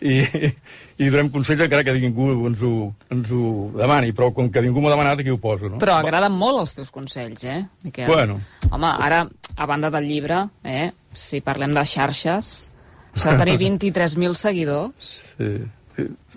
i, 0.00 0.14
i 0.22 1.10
donem 1.10 1.28
consells 1.34 1.66
encara 1.66 1.84
que 1.84 1.94
ningú 1.96 2.30
ens 2.48 2.62
ho, 2.64 2.72
ens 3.12 3.32
ho 3.34 3.42
demani, 3.76 4.14
però 4.16 4.30
com 4.36 4.48
que 4.52 4.62
ningú 4.64 4.84
m'ha 4.84 4.94
demanat 4.94 5.20
aquí 5.20 5.34
ho 5.34 5.40
poso, 5.42 5.68
no? 5.68 5.82
Però 5.82 5.98
agraden 5.98 6.36
molt 6.36 6.62
els 6.64 6.76
teus 6.78 6.94
consells, 6.94 7.44
eh, 7.44 7.60
Miquel? 7.84 8.08
Bueno. 8.08 8.40
Home, 8.70 8.94
ara, 9.08 9.24
a 9.56 9.68
banda 9.68 9.92
del 9.92 10.08
llibre, 10.08 10.46
eh, 10.64 10.88
si 11.12 11.42
parlem 11.44 11.74
de 11.76 11.84
xarxes, 11.84 12.70
això 13.18 13.34
de 13.34 13.42
tenir 13.44 13.58
23.000 13.66 14.38
seguidors 14.38 15.12
Sí, 15.34 15.50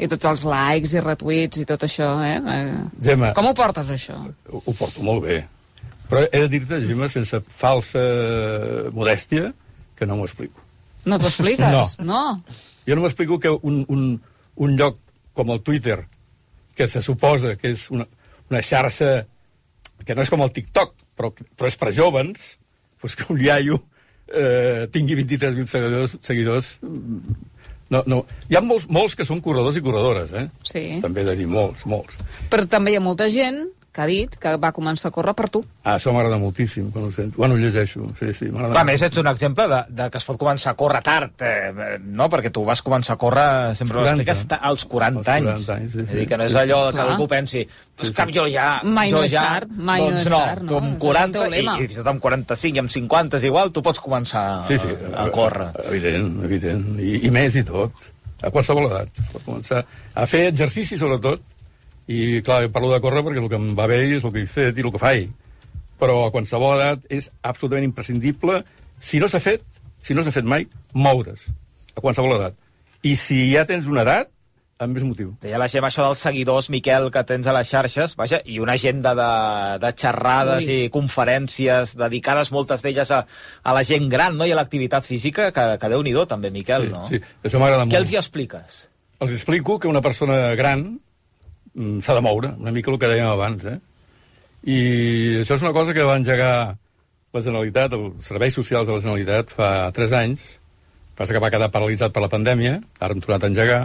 i 0.01 0.07
tots 0.09 0.25
els 0.25 0.43
likes 0.49 0.93
i 0.95 1.01
retuits 1.03 1.61
i 1.61 1.65
tot 1.69 1.83
això, 1.85 2.15
eh? 2.25 2.37
eh 2.41 3.03
Gemma, 3.05 3.31
Com 3.37 3.51
ho 3.51 3.55
portes, 3.57 3.91
això? 3.93 4.17
ho, 4.49 4.61
ho 4.65 4.73
porto 4.73 5.03
molt 5.05 5.21
bé. 5.27 5.43
Però 6.09 6.23
he 6.25 6.41
de 6.43 6.49
dir-te, 6.51 6.81
Gemma, 6.87 7.09
sense 7.11 7.39
falsa 7.45 8.01
modèstia, 8.95 9.51
que 9.95 10.07
no 10.09 10.17
m'ho 10.17 10.25
explico. 10.25 10.63
No 11.05 11.19
t'ho 11.21 11.29
expliques? 11.29 11.95
No. 11.99 12.09
no. 12.09 12.23
Jo 12.87 12.97
no 12.97 13.05
m'explico 13.05 13.37
que 13.39 13.51
un, 13.53 13.83
un, 13.87 14.07
un 14.65 14.75
lloc 14.77 14.97
com 15.37 15.53
el 15.53 15.61
Twitter, 15.61 15.99
que 16.75 16.87
se 16.87 17.01
suposa 17.05 17.55
que 17.59 17.71
és 17.75 17.85
una, 17.93 18.07
una 18.49 18.61
xarxa 18.65 19.21
que 20.05 20.17
no 20.17 20.25
és 20.25 20.31
com 20.33 20.41
el 20.41 20.51
TikTok, 20.55 20.95
però, 21.17 21.29
però 21.31 21.69
és 21.69 21.77
per 21.77 21.93
jovens, 21.93 22.55
doncs 23.01 23.17
que 23.17 23.29
un 23.33 23.41
iaio 23.41 23.77
eh, 24.27 24.87
tingui 24.93 25.17
23.000 25.23 25.71
seguidors, 25.71 26.17
seguidors 26.25 26.75
no, 27.91 27.99
no. 28.07 28.21
Hi 28.47 28.55
ha 28.55 28.61
molts, 28.63 28.87
molts 28.87 29.17
que 29.19 29.27
són 29.27 29.41
corredors 29.43 29.75
i 29.75 29.83
corredores, 29.83 30.31
eh? 30.31 30.45
Sí. 30.63 30.83
També 31.03 31.25
he 31.25 31.27
de 31.27 31.35
dir, 31.41 31.47
molts, 31.51 31.83
molts. 31.91 32.21
Però 32.51 32.63
també 32.71 32.93
hi 32.93 32.99
ha 32.99 33.03
molta 33.03 33.27
gent 33.31 33.65
que 33.91 33.99
ha 34.01 34.05
dit 34.07 34.35
que 34.39 34.53
va 34.55 34.69
començar 34.71 35.09
a 35.09 35.11
córrer 35.11 35.33
per 35.35 35.49
tu. 35.51 35.59
Ah, 35.83 35.97
això 35.97 36.13
m'agrada 36.15 36.37
moltíssim, 36.39 36.85
quan 36.93 37.09
ho 37.09 37.11
sento. 37.11 37.35
Bueno, 37.41 37.55
ho 37.55 37.59
llegeixo, 37.59 38.05
sí, 38.19 38.29
sí, 38.33 38.45
m'agrada. 38.47 38.71
Clar, 38.71 38.83
a 38.85 38.87
més, 38.87 39.01
ets 39.03 39.17
un 39.19 39.27
exemple 39.27 39.65
de, 39.67 39.79
de 39.89 40.05
que 40.13 40.17
es 40.21 40.23
pot 40.29 40.37
començar 40.39 40.71
a 40.71 40.77
córrer 40.79 41.01
tard, 41.03 41.33
eh, 41.43 41.97
no? 42.05 42.29
Perquè 42.31 42.53
tu 42.55 42.63
vas 42.63 42.79
començar 42.85 43.17
a 43.17 43.19
córrer, 43.19 43.75
sempre 43.75 43.97
ho 43.99 44.05
40. 44.05 44.23
expliques, 44.23 44.61
als 44.61 44.85
40 44.85 45.19
Als 45.19 45.27
40 45.27 45.33
anys. 45.35 45.69
anys, 45.75 45.91
sí, 45.91 45.97
sí. 45.97 46.05
És 46.05 46.11
a 46.13 46.19
dir, 46.21 46.27
que 46.29 46.37
no 46.39 46.47
és 46.47 46.53
Sí, 46.55 46.57
allò 46.63 46.79
sí. 46.85 46.95
que 46.95 47.01
Clar. 47.01 47.09
algú 47.17 47.27
pensi, 47.27 47.65
pues 47.97 48.11
cap 48.15 48.31
jo 48.31 48.47
ja... 48.47 48.69
Mai 48.83 49.11
jo 49.11 49.17
no 49.19 49.23
és 49.27 49.35
ja, 49.35 49.43
tard, 49.57 49.75
mai 49.75 49.99
no 49.99 50.07
doncs 50.07 50.21
és 50.23 50.31
no, 50.31 50.39
tard, 50.39 50.63
no? 50.63 50.69
Tu 50.69 50.77
És 50.77 50.81
amb 50.81 50.93
el 50.93 50.99
40, 51.03 51.41
teu 51.41 51.51
i, 51.51 51.59
i 51.59 51.77
fins 51.83 51.91
i 51.91 51.99
tot 51.99 52.07
amb 52.15 52.21
45 52.29 52.75
i 52.79 52.79
amb 52.85 52.95
50 52.95 53.37
és 53.41 53.49
igual, 53.51 53.71
tu 53.75 53.83
pots 53.83 53.99
començar 53.99 54.45
Sí, 54.71 54.79
sí, 54.79 54.95
a, 55.11 55.25
a 55.25 55.29
córrer. 55.35 55.67
Evident, 55.91 56.31
evident. 56.47 56.87
I, 56.99 57.17
I 57.27 57.33
més 57.33 57.59
i 57.59 57.65
tot. 57.67 57.91
A 58.41 58.49
qualsevol 58.49 58.87
edat. 58.87 59.11
Es 59.21 59.27
pot 59.35 59.43
començar 59.45 59.83
a 60.15 60.23
fer 60.25 60.47
exercici, 60.49 60.97
sobretot. 60.97 61.43
I, 62.07 62.41
clar, 62.45 62.63
jo 62.65 62.73
parlo 62.73 62.91
de 62.93 63.01
córrer 63.03 63.23
perquè 63.25 63.41
el 63.43 63.49
que 63.51 63.59
em 63.59 63.71
va 63.77 63.87
bé 63.91 64.01
és 64.17 64.25
el 64.25 64.33
que 64.33 64.43
he 64.43 64.49
fet 64.49 64.77
i 64.77 64.85
el 64.85 64.91
que 64.93 65.01
faig. 65.01 65.29
Però 66.01 66.23
a 66.25 66.31
qualsevol 66.33 66.79
edat 66.79 67.05
és 67.13 67.29
absolutament 67.45 67.85
imprescindible, 67.91 68.63
si 68.99 69.21
no 69.21 69.29
s'ha 69.29 69.41
fet, 69.43 69.63
si 70.01 70.17
no 70.17 70.25
s'ha 70.25 70.33
fet 70.33 70.47
mai, 70.47 70.67
moure's. 70.93 71.47
A 71.95 72.01
qualsevol 72.01 72.39
edat. 72.39 72.57
I 73.05 73.15
si 73.17 73.43
ja 73.53 73.65
tens 73.69 73.89
una 73.89 74.05
edat, 74.05 74.31
amb 74.81 74.97
més 74.97 75.05
motiu. 75.05 75.35
Deia 75.43 75.59
la 75.61 75.67
Gemma 75.69 75.91
això 75.91 76.03
dels 76.05 76.21
seguidors, 76.25 76.69
Miquel, 76.73 77.09
que 77.13 77.21
tens 77.27 77.47
a 77.47 77.53
les 77.53 77.69
xarxes, 77.69 78.15
vaja, 78.17 78.41
i 78.49 78.57
una 78.63 78.73
agenda 78.79 79.13
de, 79.17 79.29
de 79.83 79.91
xerrades 80.03 80.65
Ui. 80.65 80.79
i 80.87 80.91
conferències 80.93 81.93
dedicades, 81.99 82.51
moltes 82.55 82.81
d'elles, 82.85 83.11
a, 83.13 83.21
a 83.61 83.75
la 83.77 83.83
gent 83.87 84.09
gran 84.09 84.39
no? 84.39 84.47
i 84.49 84.55
a 84.55 84.57
l'activitat 84.57 85.05
física, 85.05 85.51
que, 85.53 85.67
que 85.77 85.91
déu-n'hi-do 85.93 86.25
també, 86.29 86.49
Miquel, 86.53 86.89
no? 86.93 87.05
Sí, 87.09 87.21
això 87.45 87.61
m'agrada 87.61 87.85
molt. 87.85 87.93
Què 87.93 88.01
els 88.01 88.13
hi 88.13 88.19
expliques? 88.21 88.81
Els 89.21 89.37
explico 89.37 89.77
que 89.77 89.89
una 89.91 90.01
persona 90.01 90.55
gran 90.57 90.87
s'ha 91.75 92.17
de 92.17 92.23
moure, 92.23 92.53
una 92.59 92.73
mica 92.75 92.91
el 92.91 92.99
que 92.99 93.09
dèiem 93.09 93.31
abans, 93.31 93.65
eh? 93.65 93.79
I 94.61 94.79
això 95.41 95.57
és 95.57 95.63
una 95.65 95.73
cosa 95.73 95.93
que 95.97 96.05
va 96.05 96.17
engegar 96.19 96.53
la 97.31 97.41
Generalitat, 97.41 97.95
els 97.95 98.27
serveis 98.27 98.53
socials 98.53 98.87
de 98.87 98.93
la 98.93 99.01
Generalitat, 99.01 99.53
fa 99.55 99.69
3 99.95 100.13
anys. 100.19 100.43
Passa 101.17 101.33
que 101.33 101.41
va 101.43 101.51
quedar 101.53 101.71
paralitzat 101.71 102.13
per 102.13 102.23
la 102.23 102.31
pandèmia, 102.31 102.79
ara 102.99 103.15
hem 103.15 103.23
tornat 103.23 103.45
a 103.45 103.49
engegar, 103.51 103.81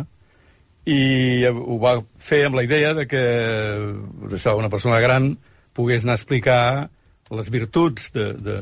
i 0.86 1.42
ho 1.50 1.78
va 1.82 1.96
fer 2.22 2.44
amb 2.46 2.58
la 2.58 2.62
idea 2.66 2.92
de 2.94 3.06
que 3.10 3.22
això, 4.30 4.54
una 4.54 4.70
persona 4.70 5.00
gran 5.02 5.32
pogués 5.74 6.04
anar 6.04 6.14
a 6.14 6.20
explicar 6.20 6.60
les 7.34 7.50
virtuts 7.50 8.12
de, 8.14 8.28
de, 8.38 8.58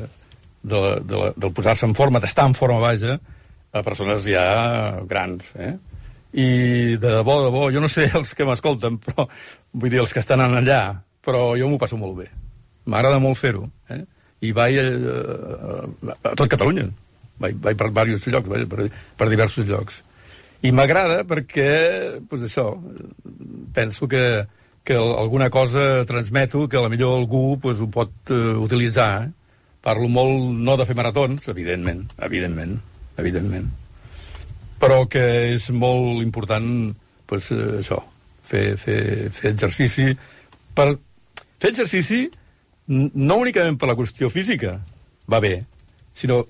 de, 0.65 0.79
de, 1.05 1.19
la, 1.21 1.29
del 1.37 1.53
posar-se 1.53 1.85
en 1.85 1.93
forma, 1.97 2.19
d'estar 2.19 2.47
en 2.49 2.57
forma, 2.57 2.81
vaja, 2.81 3.19
a 3.71 3.83
persones 3.85 4.25
ja 4.25 4.47
grans, 5.05 5.51
eh? 5.61 5.75
I 6.35 6.47
de 6.99 7.11
debò, 7.19 7.39
de 7.39 7.47
debò, 7.47 7.69
jo 7.71 7.83
no 7.83 7.87
sé 7.91 8.09
els 8.11 8.33
que 8.35 8.47
m'escolten, 8.47 8.99
però 9.03 9.27
vull 9.71 9.91
dir, 9.91 10.01
els 10.03 10.11
que 10.11 10.19
estan 10.19 10.43
allà, 10.43 10.81
però 11.23 11.53
jo 11.55 11.69
m'ho 11.71 11.79
passo 11.79 11.99
molt 11.99 12.17
bé. 12.19 12.27
M'agrada 12.91 13.21
molt 13.23 13.39
fer-ho, 13.39 13.63
eh? 13.89 14.03
I 14.43 14.51
vaig 14.53 14.75
a, 14.77 14.83
a, 14.83 16.17
a 16.31 16.33
tot 16.35 16.49
Catalunya. 16.51 16.89
Vaig, 17.39 17.55
vaig 17.63 17.79
per 17.79 17.87
diversos 17.91 18.27
llocs, 18.31 18.51
vaig, 18.51 18.67
per, 18.71 18.89
per 19.17 19.29
diversos 19.31 19.67
llocs. 19.67 20.01
I 20.65 20.71
m'agrada 20.75 21.23
perquè, 21.27 21.71
doncs 22.29 22.45
això, 22.47 22.67
penso 23.75 24.07
que, 24.11 24.25
que 24.85 24.99
alguna 24.99 25.49
cosa 25.49 26.05
transmeto 26.07 26.67
que 26.69 26.79
a 26.79 26.85
la 26.85 26.91
millor 26.91 27.17
algú 27.19 27.57
doncs, 27.61 27.81
ho 27.83 27.89
pot 27.91 28.35
uh, 28.35 28.55
utilitzar. 28.63 29.09
Eh? 29.23 29.31
Parlo 29.85 30.09
molt, 30.09 30.51
no 30.67 30.77
de 30.79 30.87
fer 30.87 30.95
maratons, 30.97 31.47
evidentment, 31.51 32.07
evidentment, 32.27 32.79
evidentment, 33.21 33.67
però 34.79 35.05
que 35.09 35.23
és 35.55 35.69
molt 35.71 36.21
important, 36.23 36.93
doncs, 37.29 37.51
eh, 37.51 37.79
això, 37.81 38.01
fer, 38.45 38.77
fer, 38.77 39.29
fer 39.33 39.51
exercici. 39.53 40.09
Per 40.75 40.89
fer 41.59 41.71
exercici, 41.71 42.25
no 42.87 43.39
únicament 43.41 43.79
per 43.79 43.89
la 43.89 43.95
qüestió 43.97 44.29
física, 44.29 44.75
va 45.31 45.39
bé, 45.41 45.63
sinó, 46.13 46.43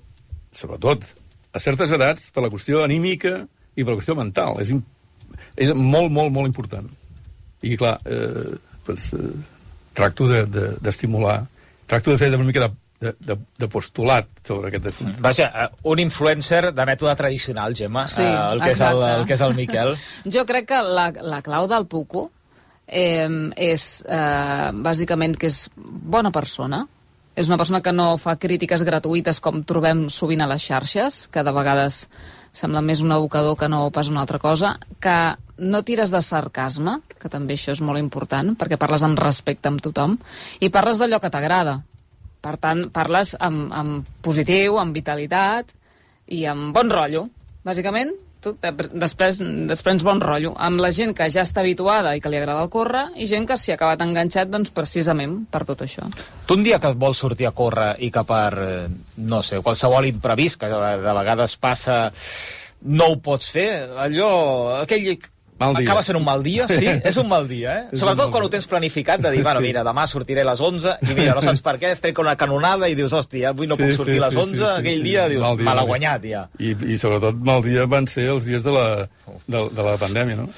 sobretot, 0.52 1.04
a 1.56 1.60
certes 1.62 1.92
edats, 1.96 2.30
per 2.30 2.42
la 2.44 2.50
qüestió 2.52 2.82
anímica 2.84 3.38
i 3.76 3.84
per 3.84 3.94
la 3.94 3.98
qüestió 4.00 4.16
mental. 4.18 4.60
És, 4.60 4.72
és 5.56 5.72
molt, 5.72 6.12
molt, 6.12 6.32
molt 6.34 6.50
important. 6.50 6.88
I, 7.62 7.76
clar, 7.80 7.96
eh, 8.04 8.56
doncs, 8.86 9.12
eh, 9.16 9.30
tracto 9.96 10.28
de- 10.28 10.44
de- 10.46 10.74
d'estimular, 10.84 11.40
de, 11.40 11.70
tracto 11.86 12.10
de 12.12 12.18
fer 12.18 12.28
una 12.34 12.44
mica 12.44 12.66
de, 12.66 12.74
de, 13.00 13.12
de, 13.20 13.36
de 13.58 13.68
postulat 13.68 14.28
sobre 14.46 14.70
aquest 14.70 14.88
assumpte. 14.92 15.20
Vaja, 15.24 15.50
eh, 15.50 15.68
un 15.92 16.00
influencer 16.00 16.70
de 16.72 16.86
mètode 16.88 17.14
tradicional, 17.18 17.76
Gemma, 17.76 18.06
Sí, 18.08 18.22
eh, 18.22 18.32
el, 18.52 18.62
que 18.62 18.72
és 18.72 18.80
el, 18.80 18.96
exacte. 18.96 19.12
el 19.20 19.26
que 19.26 19.34
és 19.36 19.44
el 19.46 19.54
Miquel. 19.58 19.94
Jo 20.38 20.46
crec 20.48 20.68
que 20.72 20.82
la, 20.82 21.10
la 21.22 21.42
clau 21.44 21.68
del 21.70 21.86
Puco 21.90 22.30
eh, 22.86 23.28
és 23.56 23.86
eh, 24.08 24.70
bàsicament 24.72 25.36
que 25.36 25.50
és 25.52 25.66
bona 25.76 26.32
persona. 26.32 26.86
És 27.36 27.50
una 27.50 27.58
persona 27.60 27.82
que 27.84 27.92
no 27.92 28.14
fa 28.16 28.38
crítiques 28.40 28.80
gratuïtes 28.86 29.42
com 29.44 29.60
trobem 29.68 30.06
sovint 30.08 30.40
a 30.40 30.48
les 30.48 30.64
xarxes, 30.64 31.26
que 31.28 31.42
de 31.44 31.52
vegades 31.52 32.06
sembla 32.56 32.80
més 32.80 33.02
un 33.04 33.12
educador 33.12 33.58
que 33.60 33.68
no 33.68 33.90
pas 33.92 34.08
una 34.08 34.22
altra 34.22 34.40
cosa, 34.40 34.78
que 35.04 35.36
no 35.58 35.82
tires 35.84 36.08
de 36.12 36.22
sarcasme, 36.24 36.94
que 37.20 37.28
també 37.28 37.58
això 37.58 37.74
és 37.76 37.82
molt 37.84 38.00
important, 38.00 38.54
perquè 38.56 38.78
parles 38.80 39.04
amb 39.04 39.20
respecte 39.20 39.68
amb 39.68 39.84
tothom, 39.84 40.16
i 40.64 40.72
parles 40.72 40.96
d'allò 40.96 41.20
que 41.20 41.32
t'agrada. 41.32 41.82
Per 42.46 42.54
tant, 42.62 42.84
parles 42.94 43.34
amb, 43.42 43.72
amb 43.74 44.12
positiu, 44.22 44.78
amb 44.78 44.94
vitalitat 44.94 45.72
i 46.30 46.44
amb 46.46 46.70
bon 46.76 46.92
rotllo. 46.92 47.24
Bàsicament, 47.66 48.12
tu 48.44 48.52
després 48.62 49.40
desprens 49.66 50.04
bon 50.06 50.20
rotllo 50.22 50.52
amb 50.62 50.78
la 50.82 50.92
gent 50.94 51.14
que 51.16 51.26
ja 51.32 51.42
està 51.46 51.64
habituada 51.64 52.14
i 52.14 52.22
que 52.22 52.30
li 52.30 52.38
agrada 52.38 52.62
el 52.62 52.70
córrer 52.70 53.06
i 53.18 53.26
gent 53.30 53.48
que 53.48 53.56
s'hi 53.58 53.74
ha 53.74 53.78
acabat 53.78 54.04
enganxat 54.04 54.52
doncs, 54.52 54.70
precisament 54.76 55.40
per 55.50 55.64
tot 55.66 55.82
això. 55.86 56.06
Tu 56.46 56.54
un 56.54 56.62
dia 56.66 56.78
que 56.82 56.92
vols 56.94 57.22
sortir 57.24 57.48
a 57.48 57.54
córrer 57.56 57.94
i 58.06 58.12
que 58.14 58.22
per, 58.28 58.50
eh, 58.62 58.86
no 59.26 59.42
sé, 59.42 59.58
qualsevol 59.64 60.06
imprevist 60.06 60.60
que 60.60 60.70
de 60.70 61.16
vegades 61.18 61.56
passa 61.58 62.04
no 62.86 63.10
ho 63.10 63.22
pots 63.22 63.50
fer, 63.50 63.70
allò, 64.06 64.30
aquell... 64.84 65.16
Mal 65.58 65.72
dia. 65.78 65.86
Acaba 65.88 66.02
sent 66.04 66.18
un 66.18 66.24
mal 66.26 66.42
dia, 66.44 66.66
sí? 66.68 66.84
és 67.10 67.16
un 67.16 67.28
mal 67.30 67.46
dia, 67.48 67.72
eh? 67.78 67.96
Sobretot 67.96 68.28
quan 68.34 68.44
ho 68.44 68.48
tens 68.52 68.66
planificat, 68.68 69.22
de 69.24 69.30
dir, 69.32 69.42
bueno, 69.42 69.62
Sí. 69.62 69.70
mira, 69.70 69.84
demà 69.86 70.02
sortiré 70.10 70.42
a 70.42 70.48
les 70.50 70.60
11, 70.60 70.98
i 71.08 71.14
mira, 71.16 71.32
no 71.38 71.40
saps 71.40 71.62
per 71.64 71.78
què, 71.80 71.92
es 71.94 72.02
trenca 72.04 72.20
una 72.20 72.34
canonada 72.36 72.90
i 72.92 72.96
dius, 72.98 73.14
hòstia, 73.16 73.54
avui 73.54 73.66
no 73.70 73.78
Sí, 73.78 73.86
puc 73.86 73.94
sortir 73.96 74.18
sí, 74.18 74.20
a 74.20 74.26
les 74.26 74.34
sí, 74.34 74.40
11, 74.42 74.56
sí, 74.56 74.62
sí, 74.62 74.72
aquell 74.82 74.98
sí. 75.00 75.04
dia, 75.06 75.24
dius, 75.32 75.40
Mal 75.46 75.56
dia, 75.56 75.64
me 75.64 75.74
l'ha 75.78 75.80
dia. 75.86 75.90
guanyat, 75.94 76.26
ja. 76.28 76.42
I, 76.60 76.74
I 76.92 76.98
sobretot 77.00 77.40
mal 77.48 77.64
dia 77.64 77.86
van 77.88 78.06
ser 78.12 78.26
els 78.34 78.44
dies 78.44 78.66
de 78.68 78.74
la, 78.76 78.84
de, 79.46 79.62
de 79.78 79.86
la 79.88 79.94
pandèmia, 80.02 80.36
no? 80.42 80.50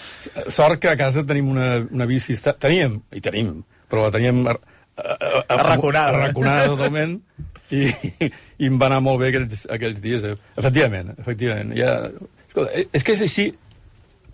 Sort 0.50 0.82
que 0.82 0.90
a 0.90 0.96
casa 0.98 1.22
tenim 1.28 1.52
una, 1.54 1.68
una 1.94 2.08
bici... 2.10 2.34
Teníem, 2.58 2.98
i 3.14 3.22
tenim, 3.22 3.54
però 3.88 4.08
la 4.08 4.14
teníem 4.18 4.42
Arraconada, 4.98 6.10
eh? 6.10 6.14
arraconada 6.16 6.66
totalment, 6.72 7.14
i, 7.70 7.84
i 8.58 8.66
em 8.66 8.78
va 8.80 8.88
anar 8.90 8.98
molt 9.04 9.20
bé 9.22 9.28
aquells, 9.30 9.66
aquells 9.70 10.00
dies. 10.02 10.24
eh? 10.26 10.34
Efectivament, 10.58 11.14
efectivament. 11.22 11.70
Ja... 11.78 11.92
Escolta, 12.48 12.72
eh, 12.74 12.88
és 12.98 13.04
que 13.06 13.14
és 13.14 13.22
així... 13.28 13.46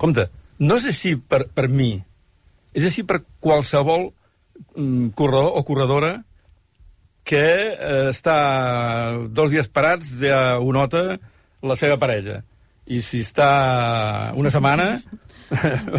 Compte, 0.00 0.25
no 0.59 0.77
és 0.79 0.87
així 0.91 1.17
per, 1.17 1.45
per 1.55 1.69
mi, 1.69 1.97
és 2.75 2.87
així 2.87 3.05
per 3.07 3.23
qualsevol 3.43 4.09
mm, 4.77 5.15
corredor 5.19 5.59
o 5.59 5.65
corredora 5.67 6.15
que 7.25 7.45
eh, 7.73 8.09
està 8.13 8.37
dos 9.33 9.51
dies 9.51 9.71
parats 9.73 10.11
ja 10.21 10.59
ho 10.61 10.73
nota 10.77 11.17
la 11.65 11.77
seva 11.81 11.97
parella. 12.01 12.43
I 12.85 13.01
si 13.01 13.23
està 13.25 14.33
una 14.37 14.53
setmana... 14.53 14.99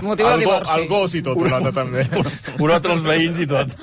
Motiu 0.06 0.28
de 0.28 0.38
divorci. 0.42 0.86
gos 0.90 1.14
i 1.18 1.22
tot 1.26 1.40
ho 1.40 1.50
nota 1.50 1.72
també. 1.74 2.06
ho 2.60 2.68
nota 2.70 2.92
els 2.94 3.06
veïns 3.06 3.42
i 3.42 3.48
tot. 3.50 3.74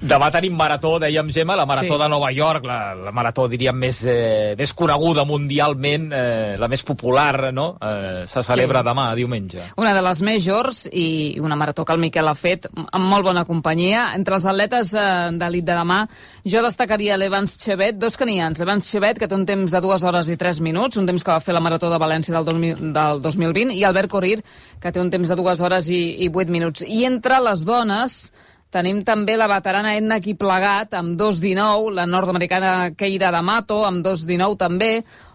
Demà 0.00 0.30
tenim 0.32 0.54
marató, 0.56 0.94
dèiem, 1.02 1.30
Gemma, 1.32 1.56
la 1.56 1.66
marató 1.66 1.96
Sí. 1.96 2.02
de 2.02 2.08
Nova 2.08 2.30
York, 2.32 2.64
la, 2.66 2.94
la 2.94 3.12
marató, 3.12 3.46
diríem, 3.48 3.76
més, 3.76 4.02
eh, 4.06 4.54
més 4.58 4.72
coneguda 4.74 5.24
mundialment, 5.28 6.10
eh, 6.12 6.56
la 6.58 6.68
més 6.68 6.82
popular, 6.86 7.52
no? 7.52 7.76
Eh, 7.80 8.24
se 8.26 8.42
celebra 8.42 8.80
Sí. 8.82 8.88
demà, 8.90 9.14
diumenge. 9.14 9.60
Una 9.76 9.94
de 9.94 10.02
les 10.02 10.22
majors 10.22 10.88
i 10.92 11.36
una 11.40 11.56
marató 11.56 11.84
que 11.84 11.92
el 11.92 11.98
Miquel 12.00 12.28
ha 12.28 12.34
fet 12.34 12.66
amb 12.92 13.04
molt 13.06 13.24
bona 13.24 13.44
companyia. 13.44 14.12
Entre 14.14 14.34
els 14.36 14.44
atletes 14.46 14.94
eh, 14.94 15.30
d'elit 15.32 15.64
de 15.64 15.72
demà, 15.76 16.00
jo 16.44 16.62
destacaria 16.62 17.16
l'Evans 17.16 17.56
Chevet, 17.58 17.96
dos 17.98 18.16
canians. 18.16 18.58
L'Evans 18.58 18.86
Chevet, 18.90 19.18
que 19.18 19.28
té 19.28 19.34
un 19.34 19.46
temps 19.46 19.70
de 19.70 19.80
2 19.80 20.02
hores 20.04 20.28
i 20.30 20.36
3 20.36 20.60
minuts, 20.60 20.96
un 20.96 21.06
temps 21.06 21.22
que 21.24 21.30
va 21.32 21.40
fer 21.40 21.54
la 21.54 21.60
marató 21.60 21.90
de 21.90 21.98
València 21.98 22.32
del, 22.34 22.44
2000, 22.44 22.92
del 22.92 23.20
2020, 23.20 23.74
i 23.74 23.84
Albert 23.84 24.10
Corir, 24.10 24.42
que 24.80 24.92
té 24.92 25.00
un 25.00 25.10
temps 25.10 25.28
de 25.28 25.36
2 25.36 25.60
hores 25.60 25.88
i, 25.90 26.00
i 26.24 26.30
8 26.32 26.48
minuts. 26.50 26.82
I 26.86 27.04
entre 27.04 27.40
les 27.40 27.64
dones, 27.64 28.32
Tenim 28.70 29.00
també 29.02 29.34
la 29.34 29.48
veterana 29.50 29.96
Edna 29.98 30.20
aquí 30.20 30.36
plegat, 30.38 30.92
amb 30.94 31.16
2.19, 31.18 31.88
la 31.96 32.04
nord-americana 32.06 32.92
Keira 32.94 33.32
D'Amato, 33.34 33.80
amb 33.82 34.04
2.19 34.06 34.54
també, 34.60 34.90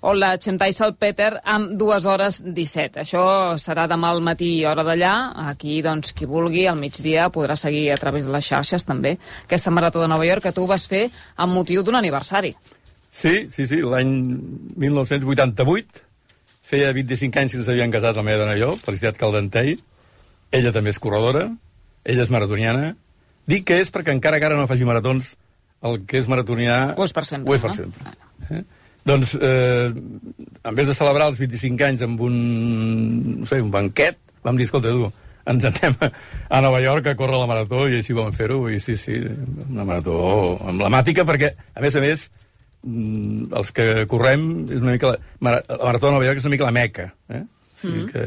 o 0.08 0.14
la 0.16 0.38
Chemtai 0.40 0.72
Salpeter, 0.72 1.42
amb 1.44 1.74
2 1.76 2.08
hores 2.08 2.40
17. 2.46 3.02
Això 3.04 3.26
serà 3.60 3.90
demà 3.92 4.14
al 4.16 4.24
matí, 4.24 4.54
hora 4.64 4.88
d'allà. 4.88 5.12
Aquí, 5.52 5.82
doncs, 5.84 6.16
qui 6.16 6.30
vulgui, 6.32 6.64
al 6.72 6.80
migdia, 6.80 7.28
podrà 7.28 7.60
seguir 7.60 7.90
a 7.92 8.00
través 8.00 8.24
de 8.24 8.32
les 8.32 8.48
xarxes, 8.48 8.88
també, 8.88 9.18
aquesta 9.44 9.76
marató 9.76 10.00
de 10.00 10.08
Nova 10.08 10.32
York 10.32 10.48
que 10.48 10.56
tu 10.56 10.64
vas 10.72 10.88
fer 10.88 11.10
amb 11.36 11.60
motiu 11.60 11.84
d'un 11.84 12.00
aniversari. 12.00 12.56
Sí, 13.12 13.50
sí, 13.52 13.68
sí, 13.68 13.84
l'any 13.84 14.16
1988, 14.80 16.06
feia 16.64 16.96
25 16.96 17.44
anys 17.44 17.52
que 17.52 17.66
ens 17.66 17.76
havien 17.76 17.92
casat 17.92 18.16
la 18.16 18.24
meva 18.24 18.46
dona 18.46 18.56
i 18.56 18.64
jo, 18.64 18.78
Felicitat 18.80 19.20
Caldentei, 19.20 19.76
ella 20.56 20.72
també 20.72 20.96
és 20.96 21.04
corredora, 21.04 21.50
ella 22.08 22.24
és 22.24 22.32
maratoniana, 22.32 22.96
dic 23.50 23.68
que 23.70 23.80
és 23.82 23.92
perquè 23.94 24.16
encara 24.16 24.40
que 24.42 24.48
ara 24.50 24.58
no 24.60 24.70
faci 24.70 24.88
maratons, 24.88 25.36
el 25.86 26.02
que 26.10 26.20
és 26.22 26.30
maratonià... 26.32 26.80
Ho 26.98 27.06
és 27.06 27.14
per 27.16 27.26
sempre, 27.28 27.52
Ho 27.52 27.58
és 27.58 27.64
per 27.64 27.72
no? 27.72 27.78
sempre. 27.78 28.16
Eh? 28.50 28.64
Doncs, 29.06 29.36
eh, 29.38 29.92
en 30.66 30.78
vez 30.78 30.88
de 30.90 30.96
celebrar 30.98 31.30
els 31.30 31.38
25 31.42 31.86
anys 31.86 32.06
amb 32.08 32.22
un, 32.26 32.40
no 33.42 33.50
sé, 33.50 33.60
un 33.62 33.70
banquet, 33.74 34.18
vam 34.46 34.58
dir, 34.58 34.66
escolta, 34.66 34.94
tu, 34.94 35.12
ens 35.46 35.68
anem 35.70 35.98
a, 36.02 36.62
Nova 36.66 36.80
York 36.82 37.12
a 37.12 37.18
córrer 37.20 37.38
la 37.38 37.50
marató 37.50 37.86
i 37.90 38.00
així 38.00 38.16
vam 38.18 38.34
fer-ho, 38.34 38.64
i 38.74 38.80
sí, 38.82 38.98
sí, 38.98 39.20
una 39.68 39.86
marató 39.86 40.18
emblemàtica, 40.72 41.28
perquè, 41.28 41.52
a 41.54 41.86
més 41.86 41.98
a 41.98 42.02
més, 42.02 42.26
mm, 42.82 43.52
els 43.62 43.76
que 43.76 43.90
correm, 44.10 44.48
és 44.72 44.82
una 44.82 44.96
mica 44.96 45.14
la, 45.14 45.20
la 45.62 45.84
marató 45.84 46.10
de 46.10 46.16
Nova 46.18 46.26
York 46.26 46.42
és 46.42 46.50
una 46.50 46.56
mica 46.56 46.70
la 46.72 46.76
meca, 46.80 47.12
eh? 47.30 47.44
O 47.46 47.84
sigui 47.86 48.08
que, 48.10 48.26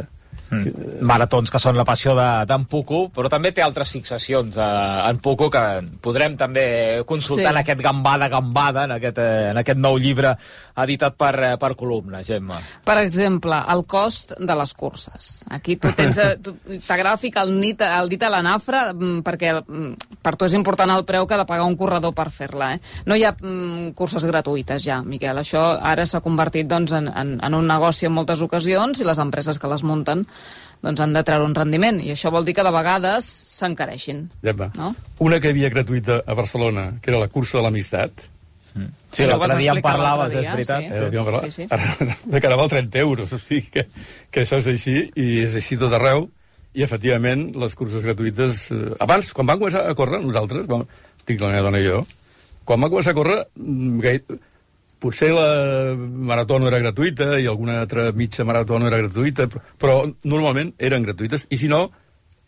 Mm. 0.50 1.02
Maratons 1.04 1.50
que 1.52 1.58
són 1.60 1.76
la 1.76 1.84
passió 1.84 2.14
de- 2.16 2.44
d'en 2.48 2.64
Puco, 2.64 3.10
però 3.14 3.28
també 3.28 3.52
té 3.52 3.60
altres 3.62 3.90
fixacions 3.92 4.56
eh, 4.56 5.08
en 5.10 5.18
Puco 5.18 5.50
que 5.50 5.62
podrem 6.00 6.36
també 6.36 7.02
consultar 7.06 7.44
Sí. 7.44 7.50
en 7.50 7.56
aquest 7.62 7.80
Gambada 7.84 8.28
Gambada, 8.28 8.84
en 8.84 8.92
aquest, 8.92 9.18
eh, 9.18 9.50
en 9.50 9.58
aquest 9.58 9.78
nou 9.78 9.98
llibre 9.98 10.34
editat 10.78 11.14
per, 11.18 11.34
eh, 11.42 11.56
per 11.58 11.74
columna, 11.76 12.22
Gemma. 12.24 12.60
Per 12.84 12.96
exemple, 12.98 13.56
el 13.68 13.84
cost 13.86 14.32
de 14.38 14.54
les 14.54 14.72
curses. 14.74 15.44
Aquí 15.50 15.76
tu 15.76 15.92
tens... 15.92 16.16
eh, 16.18 16.38
T'agrada 16.86 17.16
ficar 17.18 17.44
el, 17.44 17.52
nit, 17.60 17.80
el 17.82 18.08
dit 18.08 18.22
a 18.22 18.30
la 18.30 18.40
nafra 18.42 18.92
mm, 18.94 19.20
perquè 19.26 19.52
mm, 19.66 20.18
per 20.22 20.36
tu 20.36 20.44
és 20.46 20.54
important 20.54 20.90
el 20.94 21.04
preu 21.04 21.26
que 21.26 21.34
ha 21.34 21.38
de 21.42 21.46
pagar 21.48 21.66
un 21.66 21.76
corredor 21.76 22.14
per 22.14 22.30
fer-la. 22.30 22.74
Eh? 22.74 22.80
No 23.06 23.16
hi 23.16 23.24
ha 23.24 23.34
mm, 23.34 23.92
curses 23.98 24.24
gratuïtes 24.24 24.82
ja, 24.84 25.02
Miquel. 25.02 25.36
Això 25.42 25.78
ara 25.82 26.06
s'ha 26.06 26.20
convertit 26.24 26.68
doncs, 26.68 26.92
en, 26.92 27.08
en, 27.08 27.34
en 27.44 27.54
un 27.54 27.66
negoci 27.66 28.06
en 28.06 28.12
moltes 28.16 28.40
ocasions 28.42 29.00
i 29.00 29.04
les 29.04 29.18
empreses 29.18 29.58
que 29.58 29.68
les 29.68 29.82
munten 29.82 30.24
doncs, 30.82 31.00
han 31.00 31.12
de 31.16 31.22
treure 31.26 31.44
un 31.44 31.54
rendiment. 31.54 32.00
I 32.04 32.12
això 32.14 32.30
vol 32.30 32.44
dir 32.46 32.54
que 32.54 32.62
de 32.66 32.70
vegades 32.74 33.26
s'encareixin. 33.58 34.28
Gemma, 34.42 34.70
No? 34.76 34.94
una 35.18 35.40
que 35.40 35.48
hi 35.48 35.56
havia 35.56 35.70
gratuïta 35.70 36.22
a 36.26 36.34
Barcelona, 36.34 36.92
que 37.02 37.10
era 37.10 37.18
la 37.20 37.28
cursa 37.28 37.58
de 37.58 37.64
l'amistat, 37.68 38.12
Sí, 39.10 39.24
Allò 39.24 39.38
vas 39.40 39.48
l'altre 39.48 39.58
dia 39.58 39.72
en 39.72 39.78
explicar 39.78 39.92
parlaves, 39.96 40.32
l'altre 40.34 40.38
és 40.38 40.44
dia, 40.44 40.52
veritat. 40.54 40.80
sí. 40.80 40.86
Eh, 40.86 41.50
sí. 41.50 41.50
Sí, 41.50 41.62
sí. 41.62 41.66
Ara, 41.74 42.16
de 42.30 42.40
cara 42.40 42.56
val 42.60 42.68
30 42.70 42.98
euros, 43.00 43.32
o 43.32 43.38
sigui 43.42 43.70
que, 43.74 43.86
que 44.30 44.42
això 44.44 44.58
és 44.60 44.68
així, 44.70 45.10
i 45.18 45.40
és 45.42 45.56
així 45.58 45.78
tot 45.80 45.92
arreu, 45.96 46.28
i 46.78 46.84
efectivament 46.84 47.48
les 47.58 47.74
curses 47.74 48.04
gratuïtes... 48.06 48.68
Eh, 48.70 48.92
abans, 49.02 49.32
quan 49.34 49.48
vam 49.50 49.58
començar 49.58 49.82
a 49.88 49.94
córrer, 49.98 50.20
nosaltres, 50.22 50.68
vam, 50.70 50.84
tinc 51.26 51.40
la 51.42 51.48
meva 51.56 51.64
dona 51.66 51.80
i 51.82 51.88
jo, 51.88 52.04
quan 52.68 52.78
vam 52.84 52.92
començar 52.92 53.16
a 53.16 53.18
córrer, 53.18 53.38
mm, 53.56 53.98
gai, 54.04 54.20
potser 54.98 55.30
la 55.34 55.94
marató 55.98 56.58
no 56.58 56.68
era 56.70 56.80
gratuïta 56.82 57.36
i 57.38 57.46
alguna 57.46 57.80
altra 57.84 58.08
mitja 58.12 58.44
marató 58.48 58.78
no 58.78 58.88
era 58.90 58.98
gratuïta, 59.02 59.46
però, 59.78 60.00
normalment 60.24 60.74
eren 60.78 61.06
gratuïtes, 61.06 61.46
i 61.54 61.56
si 61.60 61.68
no, 61.70 61.84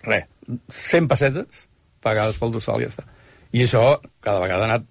res, 0.06 0.26
100 0.70 1.08
pessetes 1.10 1.66
pagades 2.02 2.38
pel 2.40 2.52
dorsal 2.54 2.80
i 2.82 2.88
ja 2.88 2.94
està. 2.94 3.06
I 3.52 3.64
això 3.66 3.84
cada 4.22 4.40
vegada 4.42 4.64
ha 4.66 4.70
anat, 4.70 4.84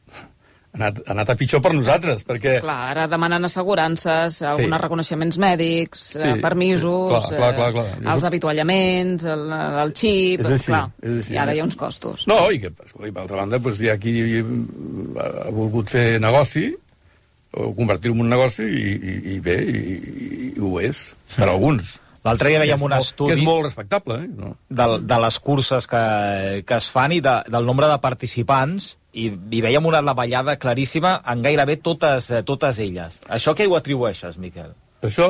ha 0.69 0.77
anat, 0.77 0.97
ha 1.07 1.11
anat 1.15 1.29
a 1.31 1.35
pitjor 1.39 1.61
per 1.63 1.71
nosaltres, 1.73 2.21
perquè... 2.27 2.57
Clar, 2.63 2.75
ara 2.91 3.07
demanen 3.11 3.47
assegurances, 3.47 4.41
alguns 4.45 4.79
reconeixements 4.83 5.39
mèdics, 5.41 6.03
sí, 6.13 6.19
Sí, 6.21 6.33
permisos, 6.43 7.15
sí, 7.25 7.35
clar, 7.39 7.55
clar, 7.57 7.71
clar, 7.71 7.71
clar. 7.73 7.85
eh, 8.03 8.11
els 8.13 8.27
avituallaments, 8.29 9.25
el, 9.35 9.47
el 9.83 9.93
xip, 9.97 10.43
És 10.45 10.51
així, 10.59 10.69
clar, 10.69 10.83
és 11.01 11.15
així. 11.23 11.33
i 11.33 11.39
ara 11.41 11.55
hi 11.55 11.63
ha 11.63 11.65
uns 11.67 11.79
costos. 11.79 12.27
No, 12.29 12.37
i 12.53 12.59
que, 12.61 12.71
escolta, 12.85 13.11
per 13.15 13.23
altra 13.25 13.41
banda, 13.41 13.59
doncs, 13.59 13.81
hi 13.81 13.89
ha 13.89 13.97
qui 13.99 14.13
ha 14.43 15.49
volgut 15.55 15.89
fer 15.95 16.05
negoci, 16.21 16.69
o 17.51 17.71
convertir-ho 17.75 18.13
en 18.15 18.21
un 18.25 18.29
negoci, 18.29 18.65
i, 18.65 18.93
i, 18.93 19.15
i 19.35 19.39
bé, 19.43 19.57
i, 19.63 19.79
i, 19.79 20.29
i 20.55 20.61
ho 20.61 20.77
és, 20.83 21.09
per 21.35 21.49
alguns. 21.49 21.97
L'altre 22.25 22.51
dia 22.51 22.59
veiem 22.59 22.81
un 22.83 22.93
estudi... 22.97 23.31
Que 23.31 23.37
és 23.39 23.45
molt 23.45 23.63
respectable, 23.63 24.17
eh? 24.25 24.27
No? 24.35 24.51
de, 24.69 24.87
de 25.07 25.19
les 25.23 25.37
curses 25.39 25.87
que, 25.87 26.01
que 26.67 26.77
es 26.77 26.89
fan 26.91 27.15
i 27.15 27.21
de, 27.23 27.37
del 27.47 27.65
nombre 27.65 27.87
de 27.87 27.95
participants 28.03 28.91
i, 29.13 29.29
i 29.31 29.61
veiem 29.63 29.87
una 29.87 30.01
davallada 30.05 30.57
claríssima 30.59 31.15
en 31.31 31.41
gairebé 31.45 31.79
totes, 31.81 32.29
eh, 32.31 32.43
totes 32.43 32.81
elles. 32.83 33.21
Això 33.31 33.55
què 33.55 33.69
ho 33.69 33.77
atribueixes, 33.79 34.37
Miquel? 34.37 34.75
Això 35.05 35.29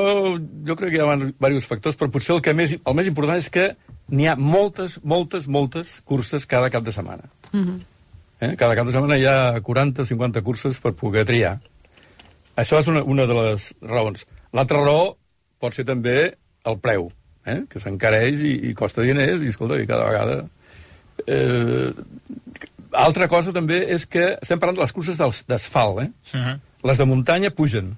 jo 0.65 0.75
crec 0.75 0.95
que 0.95 0.97
hi 0.97 1.05
ha 1.05 1.15
diversos 1.21 1.69
factors, 1.69 1.97
però 1.97 2.09
potser 2.09 2.33
el, 2.39 2.41
que 2.41 2.55
més, 2.57 2.73
el 2.73 2.97
més 2.97 3.09
important 3.11 3.37
és 3.37 3.51
que 3.53 3.69
n'hi 4.09 4.25
ha 4.25 4.33
moltes, 4.35 4.97
moltes, 5.05 5.45
moltes 5.45 5.99
curses 6.09 6.49
cada 6.49 6.71
cap 6.73 6.83
de 6.83 6.93
setmana. 6.95 7.29
eh? 7.53 8.55
Cada 8.57 8.73
cap 8.73 8.89
de 8.89 8.95
setmana 8.95 9.19
hi 9.21 9.27
ha 9.29 9.61
40 9.61 10.01
o 10.01 10.09
50 10.09 10.41
curses 10.41 10.81
per 10.81 10.95
poder 10.97 11.27
triar. 11.29 11.59
Això 12.59 12.79
és 12.81 12.89
una, 12.91 13.03
una 13.07 13.25
de 13.29 13.35
les 13.37 13.69
raons. 13.81 14.25
L'altra 14.55 14.81
raó 14.83 15.13
pot 15.61 15.75
ser 15.75 15.85
també 15.87 16.17
el 16.69 16.77
preu, 16.83 17.09
eh? 17.47 17.61
que 17.71 17.79
s'encareix 17.81 18.41
i, 18.43 18.53
i 18.69 18.73
costa 18.77 19.03
diners, 19.05 19.43
i 19.45 19.51
escolta, 19.53 19.79
i 19.79 19.87
cada 19.89 20.07
vegada... 20.09 20.41
Eh, 21.27 21.91
altra 22.99 23.27
cosa 23.29 23.51
també 23.53 23.83
és 23.93 24.05
que 24.09 24.31
estem 24.41 24.59
parlant 24.59 24.79
de 24.79 24.83
les 24.85 24.93
curses 24.95 25.17
dels- 25.19 25.43
d'asfalt, 25.47 25.99
eh? 26.05 26.09
Uh 26.33 26.39
-huh. 26.45 26.59
Les 26.89 26.97
de 26.97 27.05
muntanya 27.05 27.49
pugen. 27.51 27.95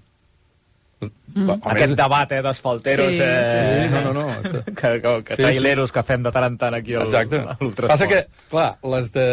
Mm. 1.34 1.50
Aquest 1.64 1.96
debat, 1.98 2.32
eh, 2.32 2.42
d'asfalteros, 2.42 3.14
Sí, 3.14 3.22
eh, 3.24 3.44
sí, 3.88 3.90
no, 3.94 4.02
no, 4.14 4.14
no. 4.14 4.26
que, 4.80 5.02
que, 5.02 5.24
que 5.24 5.36
Sí, 5.36 5.42
traileros 5.42 5.92
que 5.92 6.04
fem 6.04 6.22
de 6.24 6.32
tant 6.32 6.46
en 6.46 6.58
tant 6.58 6.74
aquí 6.76 6.94
al, 6.94 7.08
Exacte. 7.08 7.38
a 7.40 7.58
l'Ultrasport. 7.60 7.88
Passa 7.88 8.08
que, 8.08 8.26
clar, 8.52 8.78
les 8.84 9.12
de 9.12 9.28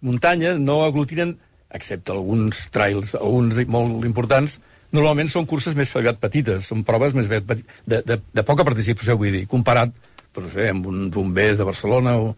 muntanya 0.00 0.54
no 0.54 0.84
aglutinen, 0.86 1.36
excepte 1.74 2.14
alguns 2.14 2.66
trails, 2.74 3.14
alguns 3.18 3.58
molt 3.70 4.06
importants, 4.08 4.58
normalment 4.94 5.30
són 5.32 5.48
curses 5.50 5.76
més 5.76 5.92
aviat 5.98 6.20
petites, 6.22 6.68
són 6.70 6.84
proves 6.86 7.14
més 7.16 7.26
aviat 7.26 7.46
petites, 7.48 7.80
de, 7.86 8.02
de, 8.06 8.18
de 8.32 8.44
poca 8.46 8.64
participació, 8.64 9.18
vull 9.18 9.34
dir, 9.34 9.46
comparat, 9.50 9.92
però 10.32 10.46
no 10.46 10.52
sé, 10.52 10.68
amb 10.70 10.86
uns 10.90 11.14
bombers 11.14 11.58
de 11.58 11.68
Barcelona 11.68 12.18
o... 12.22 12.34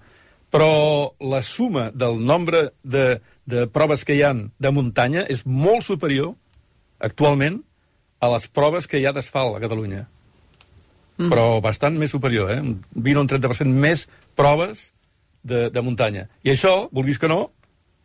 Però 0.48 1.12
la 1.20 1.42
suma 1.44 1.90
del 1.92 2.22
nombre 2.24 2.70
de, 2.80 3.18
de 3.44 3.66
proves 3.68 4.06
que 4.08 4.14
hi 4.16 4.22
han 4.24 4.46
de 4.56 4.70
muntanya 4.72 5.26
és 5.28 5.42
molt 5.44 5.84
superior, 5.84 6.32
actualment, 7.04 7.60
a 8.18 8.30
les 8.32 8.48
proves 8.48 8.88
que 8.88 8.96
hi 8.96 9.04
ha 9.04 9.12
d'asfalt 9.12 9.58
a 9.58 9.60
Catalunya 9.60 10.06
Mm. 11.18 11.32
però 11.32 11.58
bastant 11.60 11.98
més 11.98 12.12
superior, 12.14 12.50
eh? 12.54 12.60
Un 12.62 12.78
20 12.94 13.18
o 13.18 13.22
un 13.24 13.28
30% 13.28 13.74
més 13.74 14.06
proves 14.38 14.92
de, 15.42 15.66
de 15.74 15.82
muntanya. 15.82 16.28
I 16.46 16.54
això, 16.54 16.86
vulguis 16.94 17.18
que 17.18 17.30
no, 17.30 17.48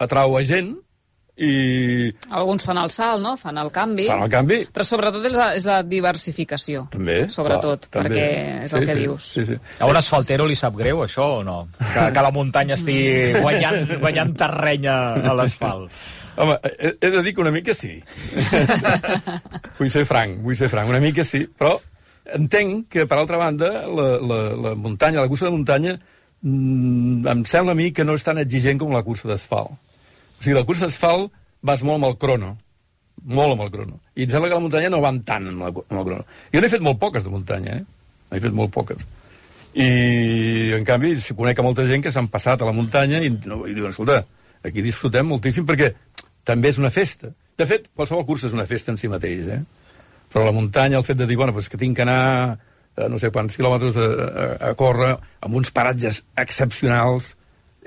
atrau 0.01 0.33
a 0.37 0.41
gent 0.49 0.73
i 1.35 2.11
Alguns 2.29 2.61
fan 2.67 2.77
el 2.77 2.91
salt, 2.93 3.21
no? 3.23 3.31
Fan 3.41 3.57
el 3.57 3.71
canvi. 3.73 4.05
fan 4.05 4.21
el 4.21 4.29
canvi. 4.29 4.59
Però 4.73 4.83
sobretot 4.85 5.23
és 5.25 5.33
la, 5.33 5.47
és 5.57 5.65
la 5.65 5.79
diversificació. 5.81 6.83
També, 6.93 7.23
Sobretot, 7.33 7.87
clar, 7.89 8.03
també. 8.05 8.19
perquè 8.19 8.65
és 8.67 8.73
el 8.77 8.83
Sí, 8.83 8.85
que 8.85 8.93
sí, 8.93 8.99
dius. 8.99 9.29
Sí, 9.33 9.45
sí. 9.49 9.57
A 9.79 9.87
un 9.89 9.97
asfaltero 9.97 10.45
li 10.45 10.55
sap 10.55 10.75
greu, 10.77 11.01
això, 11.03 11.39
o 11.39 11.43
no? 11.43 11.67
Que, 11.79 12.11
que 12.13 12.21
la 12.27 12.31
muntanya 12.35 12.77
estigui 12.77 13.33
guanyant, 13.41 13.95
guanyant 13.99 14.35
terreny 14.37 14.85
a, 14.87 14.97
a 15.31 15.33
l'asfalt. 15.33 15.89
Home, 16.37 16.55
he, 16.65 16.93
he 17.01 17.09
de 17.13 17.21
dir 17.25 17.33
que 17.33 17.41
una 17.41 17.51
mica 17.53 17.73
sí. 17.77 17.95
vull 19.79 19.89
ser 19.93 20.05
franc, 20.09 20.39
vull 20.45 20.57
ser 20.57 20.69
franc, 20.71 20.89
una 20.89 21.01
mica 21.03 21.25
sí, 21.27 21.43
però 21.47 21.75
entenc 22.33 22.87
que, 22.93 23.05
per 23.09 23.17
altra 23.19 23.37
banda, 23.41 23.69
la, 23.89 24.07
la, 24.21 24.39
la 24.67 24.73
muntanya, 24.79 25.21
la 25.21 25.29
cursa 25.29 25.49
de 25.49 25.55
muntanya, 25.57 25.97
mm, 26.41 27.25
em 27.33 27.43
sembla 27.49 27.73
a 27.75 27.77
mi 27.77 27.91
que 27.91 28.05
no 28.07 28.15
és 28.17 28.23
tan 28.25 28.39
exigent 28.41 28.79
com 28.81 28.93
la 28.95 29.03
cursa 29.05 29.27
d'asfalt. 29.29 29.73
Sigui, 30.43 30.57
la 30.57 30.65
cursa 30.67 30.89
d'asfalt 30.89 31.31
vas 31.63 31.83
molt 31.87 32.01
amb 32.01 32.09
el 32.09 32.17
crono, 32.19 32.53
molt 33.23 33.55
amb 33.55 33.65
el 33.65 33.71
crono. 33.71 33.99
I 34.15 34.25
em 34.25 34.31
sembla 34.33 34.49
que 34.51 34.57
la 34.57 34.63
muntanya 34.63 34.91
no 34.91 35.01
van 35.03 35.21
tant 35.27 35.47
amb, 35.47 35.63
la, 35.63 35.71
amb 35.71 35.99
el 36.01 36.07
crono. 36.09 36.23
Jo 36.51 36.63
n'he 36.63 36.71
fet 36.71 36.83
molt 36.83 36.99
poques 36.99 37.23
de 37.23 37.31
muntanya, 37.31 37.77
eh? 37.79 37.85
N'he 38.33 38.41
fet 38.43 38.57
molt 38.57 38.73
poques. 38.73 39.05
I, 39.73 39.87
en 40.77 40.83
canvi, 40.85 41.15
si 41.21 41.35
conec 41.37 41.59
a 41.59 41.65
molta 41.65 41.85
gent 41.89 42.03
que 42.03 42.11
s'han 42.13 42.27
passat 42.33 42.61
a 42.61 42.67
la 42.67 42.75
muntanya 42.75 43.21
i, 43.23 43.31
no, 43.47 43.63
i 43.69 43.73
diuen, 43.73 43.95
escolta, 43.95 44.19
aquí 44.67 44.83
disfrutem 44.85 45.31
moltíssim 45.31 45.65
perquè 45.69 45.93
també 46.45 46.73
és 46.73 46.81
una 46.81 46.91
festa. 46.93 47.31
De 47.57 47.65
fet, 47.69 47.87
qualsevol 47.95 48.27
cursa 48.27 48.49
és 48.49 48.57
una 48.57 48.67
festa 48.69 48.91
en 48.91 48.99
si 48.99 49.09
mateix, 49.09 49.47
eh? 49.47 49.63
Però 50.33 50.43
la 50.45 50.53
muntanya, 50.53 50.99
el 50.99 51.07
fet 51.07 51.17
de 51.17 51.29
dir, 51.29 51.37
bueno, 51.39 51.55
doncs 51.55 51.69
que 51.71 51.79
tinc 51.79 51.95
que 51.97 52.05
anar 52.05 52.19
a 52.97 53.07
no 53.09 53.17
sé 53.21 53.31
quants 53.33 53.55
quilòmetres 53.57 53.97
a, 53.97 54.03
a, 54.05 54.45
a 54.69 54.73
córrer 54.77 55.15
amb 55.45 55.57
uns 55.57 55.71
paratges 55.73 56.21
excepcionals 56.37 57.31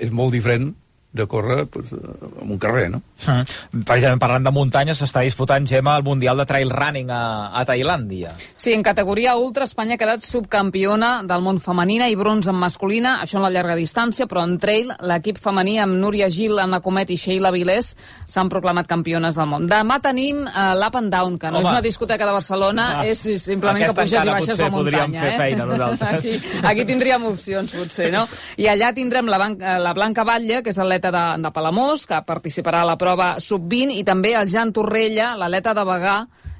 és 0.03 0.11
molt 0.11 0.33
diferent 0.35 0.73
de 1.17 1.27
córrer 1.27 1.65
pues, 1.67 1.91
en 1.93 2.51
un 2.51 2.57
carrer, 2.57 2.89
no? 2.93 3.01
Mm. 3.25 3.81
Precisament 3.83 4.19
parlant 4.21 4.45
de 4.45 4.51
muntanya, 4.53 4.93
s'està 4.95 5.21
disputant, 5.25 5.65
Gemma, 5.67 5.95
el 5.97 6.03
Mundial 6.05 6.37
de 6.37 6.45
Trail 6.45 6.69
Running 6.71 7.09
a, 7.11 7.21
a 7.57 7.65
Tailàndia. 7.65 8.31
Sí, 8.55 8.73
en 8.73 8.83
categoria 8.85 9.35
ultra, 9.35 9.65
Espanya 9.65 9.95
ha 9.95 10.01
quedat 10.01 10.21
subcampiona 10.23 11.21
del 11.27 11.41
món 11.45 11.59
femenina 11.61 12.07
i 12.09 12.15
bronze 12.15 12.49
en 12.53 12.57
masculina, 12.61 13.17
això 13.23 13.37
en 13.39 13.43
la 13.45 13.51
llarga 13.53 13.75
distància, 13.77 14.27
però 14.29 14.43
en 14.47 14.57
trail, 14.61 14.91
l'equip 15.01 15.37
femení 15.41 15.77
amb 15.83 15.97
Núria 15.97 16.29
Gil, 16.29 16.57
Anna 16.59 16.79
Comet 16.81 17.09
i 17.13 17.17
Sheila 17.17 17.51
Vilés 17.51 17.93
s'han 18.27 18.49
proclamat 18.49 18.87
campiones 18.87 19.35
del 19.37 19.49
món. 19.49 19.67
Demà 19.69 19.99
tenim 20.03 20.43
uh, 20.45 20.73
l'Up 20.77 20.95
and 21.01 21.11
Down, 21.13 21.37
que 21.41 21.51
no 21.51 21.59
Home. 21.59 21.67
és 21.67 21.73
una 21.75 21.81
discoteca 21.85 22.25
de 22.29 22.35
Barcelona, 22.37 22.87
Ah, 22.97 23.05
és 23.05 23.19
simplement 23.41 23.77
que 23.83 23.93
puges 23.93 24.13
i 24.13 24.15
encara 24.15 24.33
baixes 24.37 24.53
potser 24.55 24.65
la 24.69 24.71
podríem 24.77 25.09
muntanya. 25.09 25.21
fer 25.21 25.33
eh? 25.33 25.37
feina, 25.37 25.65
nosaltres. 25.65 26.07
Aquí, 26.17 26.63
aquí 26.71 26.85
tindríem 26.87 27.25
opcions, 27.27 27.73
potser, 27.75 28.11
no? 28.13 28.23
I 28.57 28.67
allà 28.71 28.93
tindrem 28.95 29.27
la, 29.29 29.37
Ban- 29.41 29.57
eh, 29.61 29.77
la 29.83 29.93
Blanca 29.97 30.23
Batlle, 30.27 30.61
que 30.63 30.71
és 30.73 30.79
atleta 30.79 31.06
de, 31.13 31.23
de 31.43 31.51
Palamós, 31.53 32.05
que 32.09 32.19
participarà 32.27 32.83
a 32.83 32.89
la 32.91 32.97
prova 32.99 33.35
sub-20, 33.43 33.97
i 33.99 34.03
també 34.07 34.35
el 34.37 34.49
Jan 34.51 34.73
Torrella, 34.75 35.33
l'atleta 35.39 35.73
de 35.77 35.85
Bagà, 35.87 36.17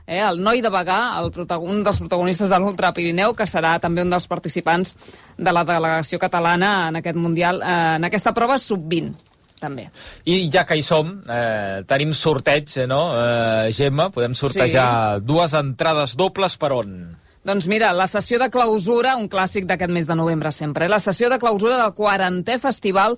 eh, 0.07 0.21
el 0.23 0.41
noi 0.41 0.63
de 0.63 0.71
Bagà, 0.73 1.19
el 1.19 1.31
un 1.60 1.83
dels 1.83 1.99
protagonistes 1.99 2.49
de 2.49 2.60
l'Ultra 2.60 2.93
Pirineu, 2.93 3.36
que 3.36 3.45
serà 3.45 3.77
també 3.83 4.01
un 4.01 4.10
dels 4.10 4.27
participants 4.27 4.95
de 5.38 5.53
la 5.53 5.63
delegació 5.67 6.19
catalana 6.19 6.89
en 6.89 7.01
aquest 7.01 7.17
Mundial, 7.17 7.62
eh, 7.62 7.95
en 7.97 8.07
aquesta 8.07 8.33
prova 8.33 8.57
sub-20 8.57 9.13
també. 9.60 9.88
I 10.25 10.49
ja 10.53 10.65
que 10.65 10.77
hi 10.77 10.83
som, 10.86 11.23
eh, 11.27 11.83
tenim 11.88 12.13
sorteig, 12.13 12.69
eh, 12.77 12.88
no, 12.88 13.13
eh, 13.17 13.71
Gemma? 13.73 14.10
Podem 14.10 14.36
sortejar 14.36 15.19
sí. 15.19 15.25
dues 15.25 15.53
entrades 15.53 16.15
dobles 16.15 16.57
per 16.57 16.71
on? 16.73 17.17
Doncs 17.47 17.67
mira, 17.71 17.93
la 17.93 18.07
sessió 18.07 18.39
de 18.39 18.49
clausura, 18.51 19.15
un 19.15 19.29
clàssic 19.29 19.65
d'aquest 19.65 19.91
mes 19.91 20.07
de 20.07 20.15
novembre 20.15 20.51
sempre, 20.51 20.86
eh? 20.86 20.89
la 20.89 20.99
sessió 20.99 21.29
de 21.29 21.39
clausura 21.39 21.77
del 21.77 21.93
40è 21.95 22.60
Festival 22.60 23.15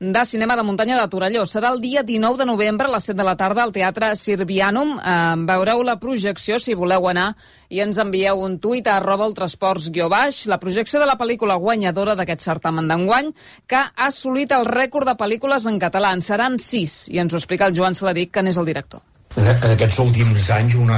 de 0.00 0.24
Cinema 0.24 0.56
de 0.56 0.62
Muntanya 0.62 0.96
de 0.98 1.08
Torelló. 1.12 1.42
Serà 1.44 1.68
el 1.74 1.80
dia 1.82 2.00
19 2.02 2.38
de 2.40 2.46
novembre 2.48 2.88
a 2.88 2.90
les 2.94 3.04
7 3.04 3.18
de 3.18 3.24
la 3.24 3.36
tarda 3.36 3.62
al 3.62 3.72
Teatre 3.72 4.14
Sirvianum. 4.16 4.94
Eh, 4.96 5.34
veureu 5.44 5.82
la 5.84 5.98
projecció 6.00 6.56
si 6.58 6.72
voleu 6.72 7.04
anar 7.10 7.34
i 7.68 7.82
ens 7.84 8.00
envieu 8.00 8.40
un 8.40 8.56
tuit 8.58 8.88
a 8.88 8.96
arroba 8.96 9.28
ultrasports 9.28 9.90
guió 9.92 10.08
baix. 10.08 10.46
La 10.48 10.58
projecció 10.58 11.04
de 11.04 11.06
la 11.06 11.18
pel·lícula 11.20 11.58
guanyadora 11.60 12.16
d'aquest 12.16 12.40
certamen 12.40 12.88
d'enguany 12.88 13.28
que 13.68 13.76
ha 13.76 14.08
assolit 14.08 14.56
el 14.56 14.64
rècord 14.64 15.04
de 15.04 15.18
pel·lícules 15.20 15.68
en 15.68 15.76
català. 15.78 16.14
En 16.16 16.24
seran 16.24 16.56
sis 16.58 17.04
i 17.12 17.20
ens 17.20 17.34
ho 17.34 17.36
explica 17.36 17.68
el 17.68 17.76
Joan 17.76 17.94
Saladic, 17.94 18.32
que 18.32 18.42
n'és 18.42 18.56
el 18.56 18.72
director. 18.72 19.04
En, 19.36 19.52
aquests 19.52 20.00
últims 20.00 20.48
anys 20.50 20.80
una, 20.80 20.96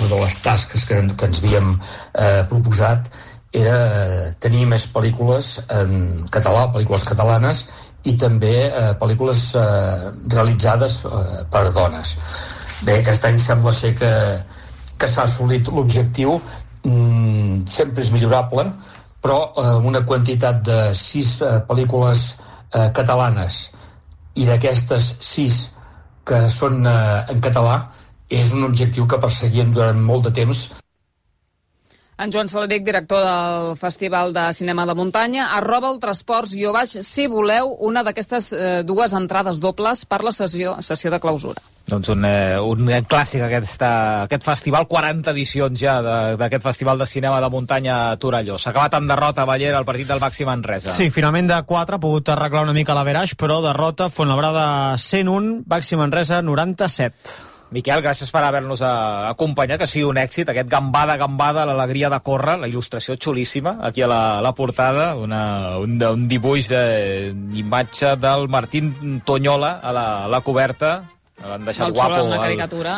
una 0.00 0.08
de 0.08 0.24
les 0.24 0.40
tasques 0.40 0.88
que, 0.88 1.04
que 1.12 1.28
ens 1.28 1.44
havíem 1.44 1.74
eh, 1.76 2.46
proposat 2.48 3.12
era 3.52 3.76
eh, 3.76 4.32
tenir 4.40 4.66
més 4.68 4.84
pel·lícules 4.92 5.54
en 5.72 6.24
català, 6.32 6.66
pel·lícules 6.72 7.04
catalanes, 7.08 7.66
i 8.08 8.14
també 8.16 8.54
eh, 8.66 8.92
pel·lícules 9.00 9.42
eh, 9.58 10.10
realitzades 10.32 11.00
eh, 11.04 11.42
per 11.52 11.66
dones. 11.74 12.14
Bé, 12.86 13.00
aquest 13.00 13.26
any 13.28 13.40
sembla 13.42 13.74
ser 13.74 13.92
que, 13.98 14.12
que 14.98 15.10
s'ha 15.10 15.26
assolit 15.26 15.68
l'objectiu, 15.74 16.38
mm, 16.84 17.66
sempre 17.68 18.04
és 18.04 18.12
millorable, 18.14 18.68
però 19.22 19.40
eh, 19.50 19.74
una 19.90 20.04
quantitat 20.06 20.62
de 20.66 20.78
sis 20.94 21.38
eh, 21.42 21.58
pel·lícules 21.68 22.28
eh, 22.32 22.88
catalanes. 22.94 23.68
I 24.38 24.46
d'aquestes 24.46 25.14
sis 25.24 25.64
que 26.28 26.44
són 26.52 26.84
eh, 26.86 27.24
en 27.32 27.40
català 27.44 27.80
és 28.28 28.52
un 28.52 28.66
objectiu 28.66 29.08
que 29.08 29.20
perseguíem 29.20 29.72
durant 29.74 30.00
molt 30.04 30.28
de 30.28 30.34
temps 30.42 30.68
En 32.18 32.32
Joan 32.32 32.48
Saladic, 32.50 32.82
director 32.82 33.22
del 33.22 33.76
Festival 33.78 34.32
de 34.34 34.52
Cinema 34.52 34.84
de 34.84 34.94
Muntanya, 34.98 35.52
arroba 35.54 35.92
ultrasports 35.94 36.56
guió 36.58 36.72
baix, 36.74 36.96
si 37.06 37.28
voleu, 37.30 37.68
una 37.86 38.02
d'aquestes 38.02 38.48
eh, 38.52 38.82
dues 38.82 39.12
entrades 39.14 39.60
dobles 39.62 40.02
per 40.04 40.24
la 40.26 40.32
sessió, 40.34 40.72
sessió 40.82 41.12
de 41.14 41.20
clausura. 41.22 41.62
Doncs 41.88 42.08
un, 42.12 42.24
eh, 42.26 42.58
un 42.60 42.90
clàssic 43.08 43.40
aquesta, 43.46 43.90
aquest 44.24 44.42
festival, 44.44 44.88
40 44.90 45.30
edicions 45.30 45.78
ja 45.80 46.00
de- 46.02 46.36
d'aquest 46.36 46.62
festival 46.66 46.98
de 46.98 47.06
cinema 47.06 47.38
de 47.40 47.48
muntanya 47.54 48.10
a 48.10 48.16
Torelló. 48.18 48.58
S'ha 48.58 48.70
acabat 48.74 48.94
amb 48.98 49.08
derrota 49.08 49.42
a 49.42 49.46
Ballera 49.46 49.78
al 49.78 49.86
partit 49.86 50.08
del 50.10 50.18
Màxim 50.20 50.46
Manresa. 50.50 50.90
Sí, 50.90 51.08
finalment 51.10 51.46
de 51.48 51.62
4 51.62 51.96
ha 51.96 52.00
pogut 52.00 52.28
arreglar 52.34 52.64
una 52.64 52.74
mica 52.74 52.94
l'averaix, 52.98 53.36
però 53.38 53.62
derrota 53.62 54.10
Fontlabrada 54.10 54.98
101, 54.98 55.62
Baxi 55.64 55.94
Manresa 55.96 56.42
97. 56.42 57.14
Miquel, 57.68 58.00
gràcies 58.00 58.30
per 58.32 58.40
haver-nos 58.46 58.80
eh, 58.80 58.90
acompanyat, 59.28 59.82
que 59.82 59.88
sigui 59.90 60.06
un 60.08 60.16
èxit, 60.20 60.48
aquest 60.48 60.70
gambada, 60.72 61.18
gambada, 61.20 61.66
l'alegria 61.68 62.08
de 62.08 62.20
córrer, 62.24 62.56
la 62.62 62.70
il·lustració 62.70 63.18
xulíssima, 63.20 63.76
aquí 63.84 64.00
a 64.02 64.08
la, 64.08 64.20
a 64.38 64.44
la 64.44 64.54
portada, 64.56 65.10
una, 65.20 65.42
un, 65.82 65.98
un 66.00 66.24
dibuix 66.30 66.70
d'imatge 66.72 68.16
del 68.22 68.48
Martín 68.48 69.20
Tonyola 69.26 69.74
a 69.82 69.92
la, 69.92 70.06
a 70.24 70.32
la 70.32 70.40
coberta, 70.46 70.94
l'han 71.46 71.64
deixat 71.64 71.86
xula, 71.92 72.08
guapo. 72.08 72.24
una 72.26 72.36
el- 72.36 72.42
caricatura 72.42 72.94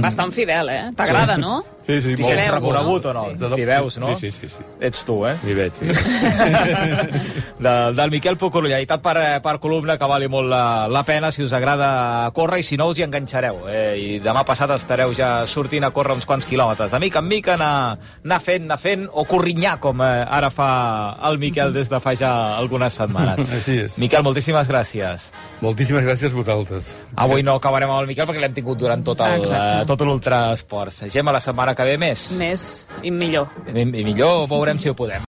bastant 0.00 0.30
fidel, 0.32 0.68
eh? 0.70 0.82
T'agrada, 0.96 1.36
no? 1.36 1.64
Sí, 1.86 2.00
sí, 2.00 2.14
T'hi 2.14 2.22
molt. 2.22 2.36
veus, 2.36 2.50
reconegut 2.54 3.04
no? 3.04 3.10
o 3.10 3.14
no? 3.14 3.22
Sí. 3.30 3.54
T'hi 3.56 3.64
veus, 3.66 3.98
no? 3.98 4.14
Sí, 4.14 4.30
sí, 4.30 4.46
sí. 4.46 4.48
sí. 4.58 4.64
Ets 4.80 5.04
tu, 5.04 5.24
eh? 5.26 5.36
M'hi 5.42 5.54
veig. 5.54 5.72
Sí. 5.80 5.86
de, 7.58 7.72
del 7.96 8.10
Miquel 8.10 8.36
Pucorollaitat 8.36 9.00
per, 9.02 9.16
eh, 9.18 9.40
per 9.42 9.58
columna 9.58 9.96
que 9.98 10.06
vali 10.08 10.28
molt 10.30 10.48
la, 10.50 10.86
la 10.88 11.02
pena 11.04 11.30
si 11.32 11.42
us 11.42 11.52
agrada 11.56 12.30
córrer 12.36 12.60
i 12.60 12.66
si 12.66 12.76
no 12.78 12.86
us 12.92 12.98
hi 13.00 13.04
enganxareu 13.06 13.64
eh? 13.68 13.96
i 13.98 14.20
demà 14.22 14.44
passat 14.46 14.70
estareu 14.76 15.12
ja 15.16 15.46
sortint 15.50 15.84
a 15.84 15.90
córrer 15.90 16.14
uns 16.18 16.26
quants 16.28 16.46
quilòmetres 16.46 16.92
de 16.92 17.00
mica 17.02 17.18
en 17.24 17.28
mica 17.28 17.54
anar, 17.56 17.98
anar 18.24 18.40
fent, 18.44 18.68
anar 18.68 18.78
fent 18.78 19.06
o 19.10 19.24
corrinyar 19.28 19.78
com 19.80 20.00
eh, 20.04 20.10
ara 20.28 20.50
fa 20.54 20.70
el 21.30 21.38
Miquel 21.42 21.72
des 21.74 21.88
de 21.90 22.00
fa 22.00 22.14
ja 22.14 22.32
algunes 22.58 22.94
setmanes 23.00 23.40
Així 23.60 23.78
és. 23.86 23.98
Miquel, 23.98 24.22
moltíssimes 24.22 24.68
gràcies 24.70 25.30
Moltíssimes 25.60 26.04
gràcies 26.06 26.32
a 26.32 26.36
vosaltres. 26.36 26.94
avui 27.16 27.42
no 27.42 27.54
acabarem 27.56 27.79
amb 27.86 27.96
el 28.00 28.06
Miquel 28.10 28.26
perquè 28.28 28.40
l'hem 28.44 28.54
tingut 28.56 28.78
durant 28.78 29.02
tot 29.06 29.20
el, 29.26 29.40
Exacte. 29.42 29.80
eh, 29.82 29.86
tot 29.86 30.00
l'Ultrasports 30.06 31.04
Gemma, 31.12 31.32
la 31.32 31.40
setmana 31.40 31.74
que 31.74 31.84
ve 31.84 31.96
més 31.98 32.30
Més 32.40 32.68
i 33.02 33.10
millor. 33.10 33.48
I, 33.72 33.80
i 33.80 34.04
millor 34.04 34.46
veurem 34.50 34.78
si 34.82 34.88
ho 34.92 34.94
podem 34.98 35.26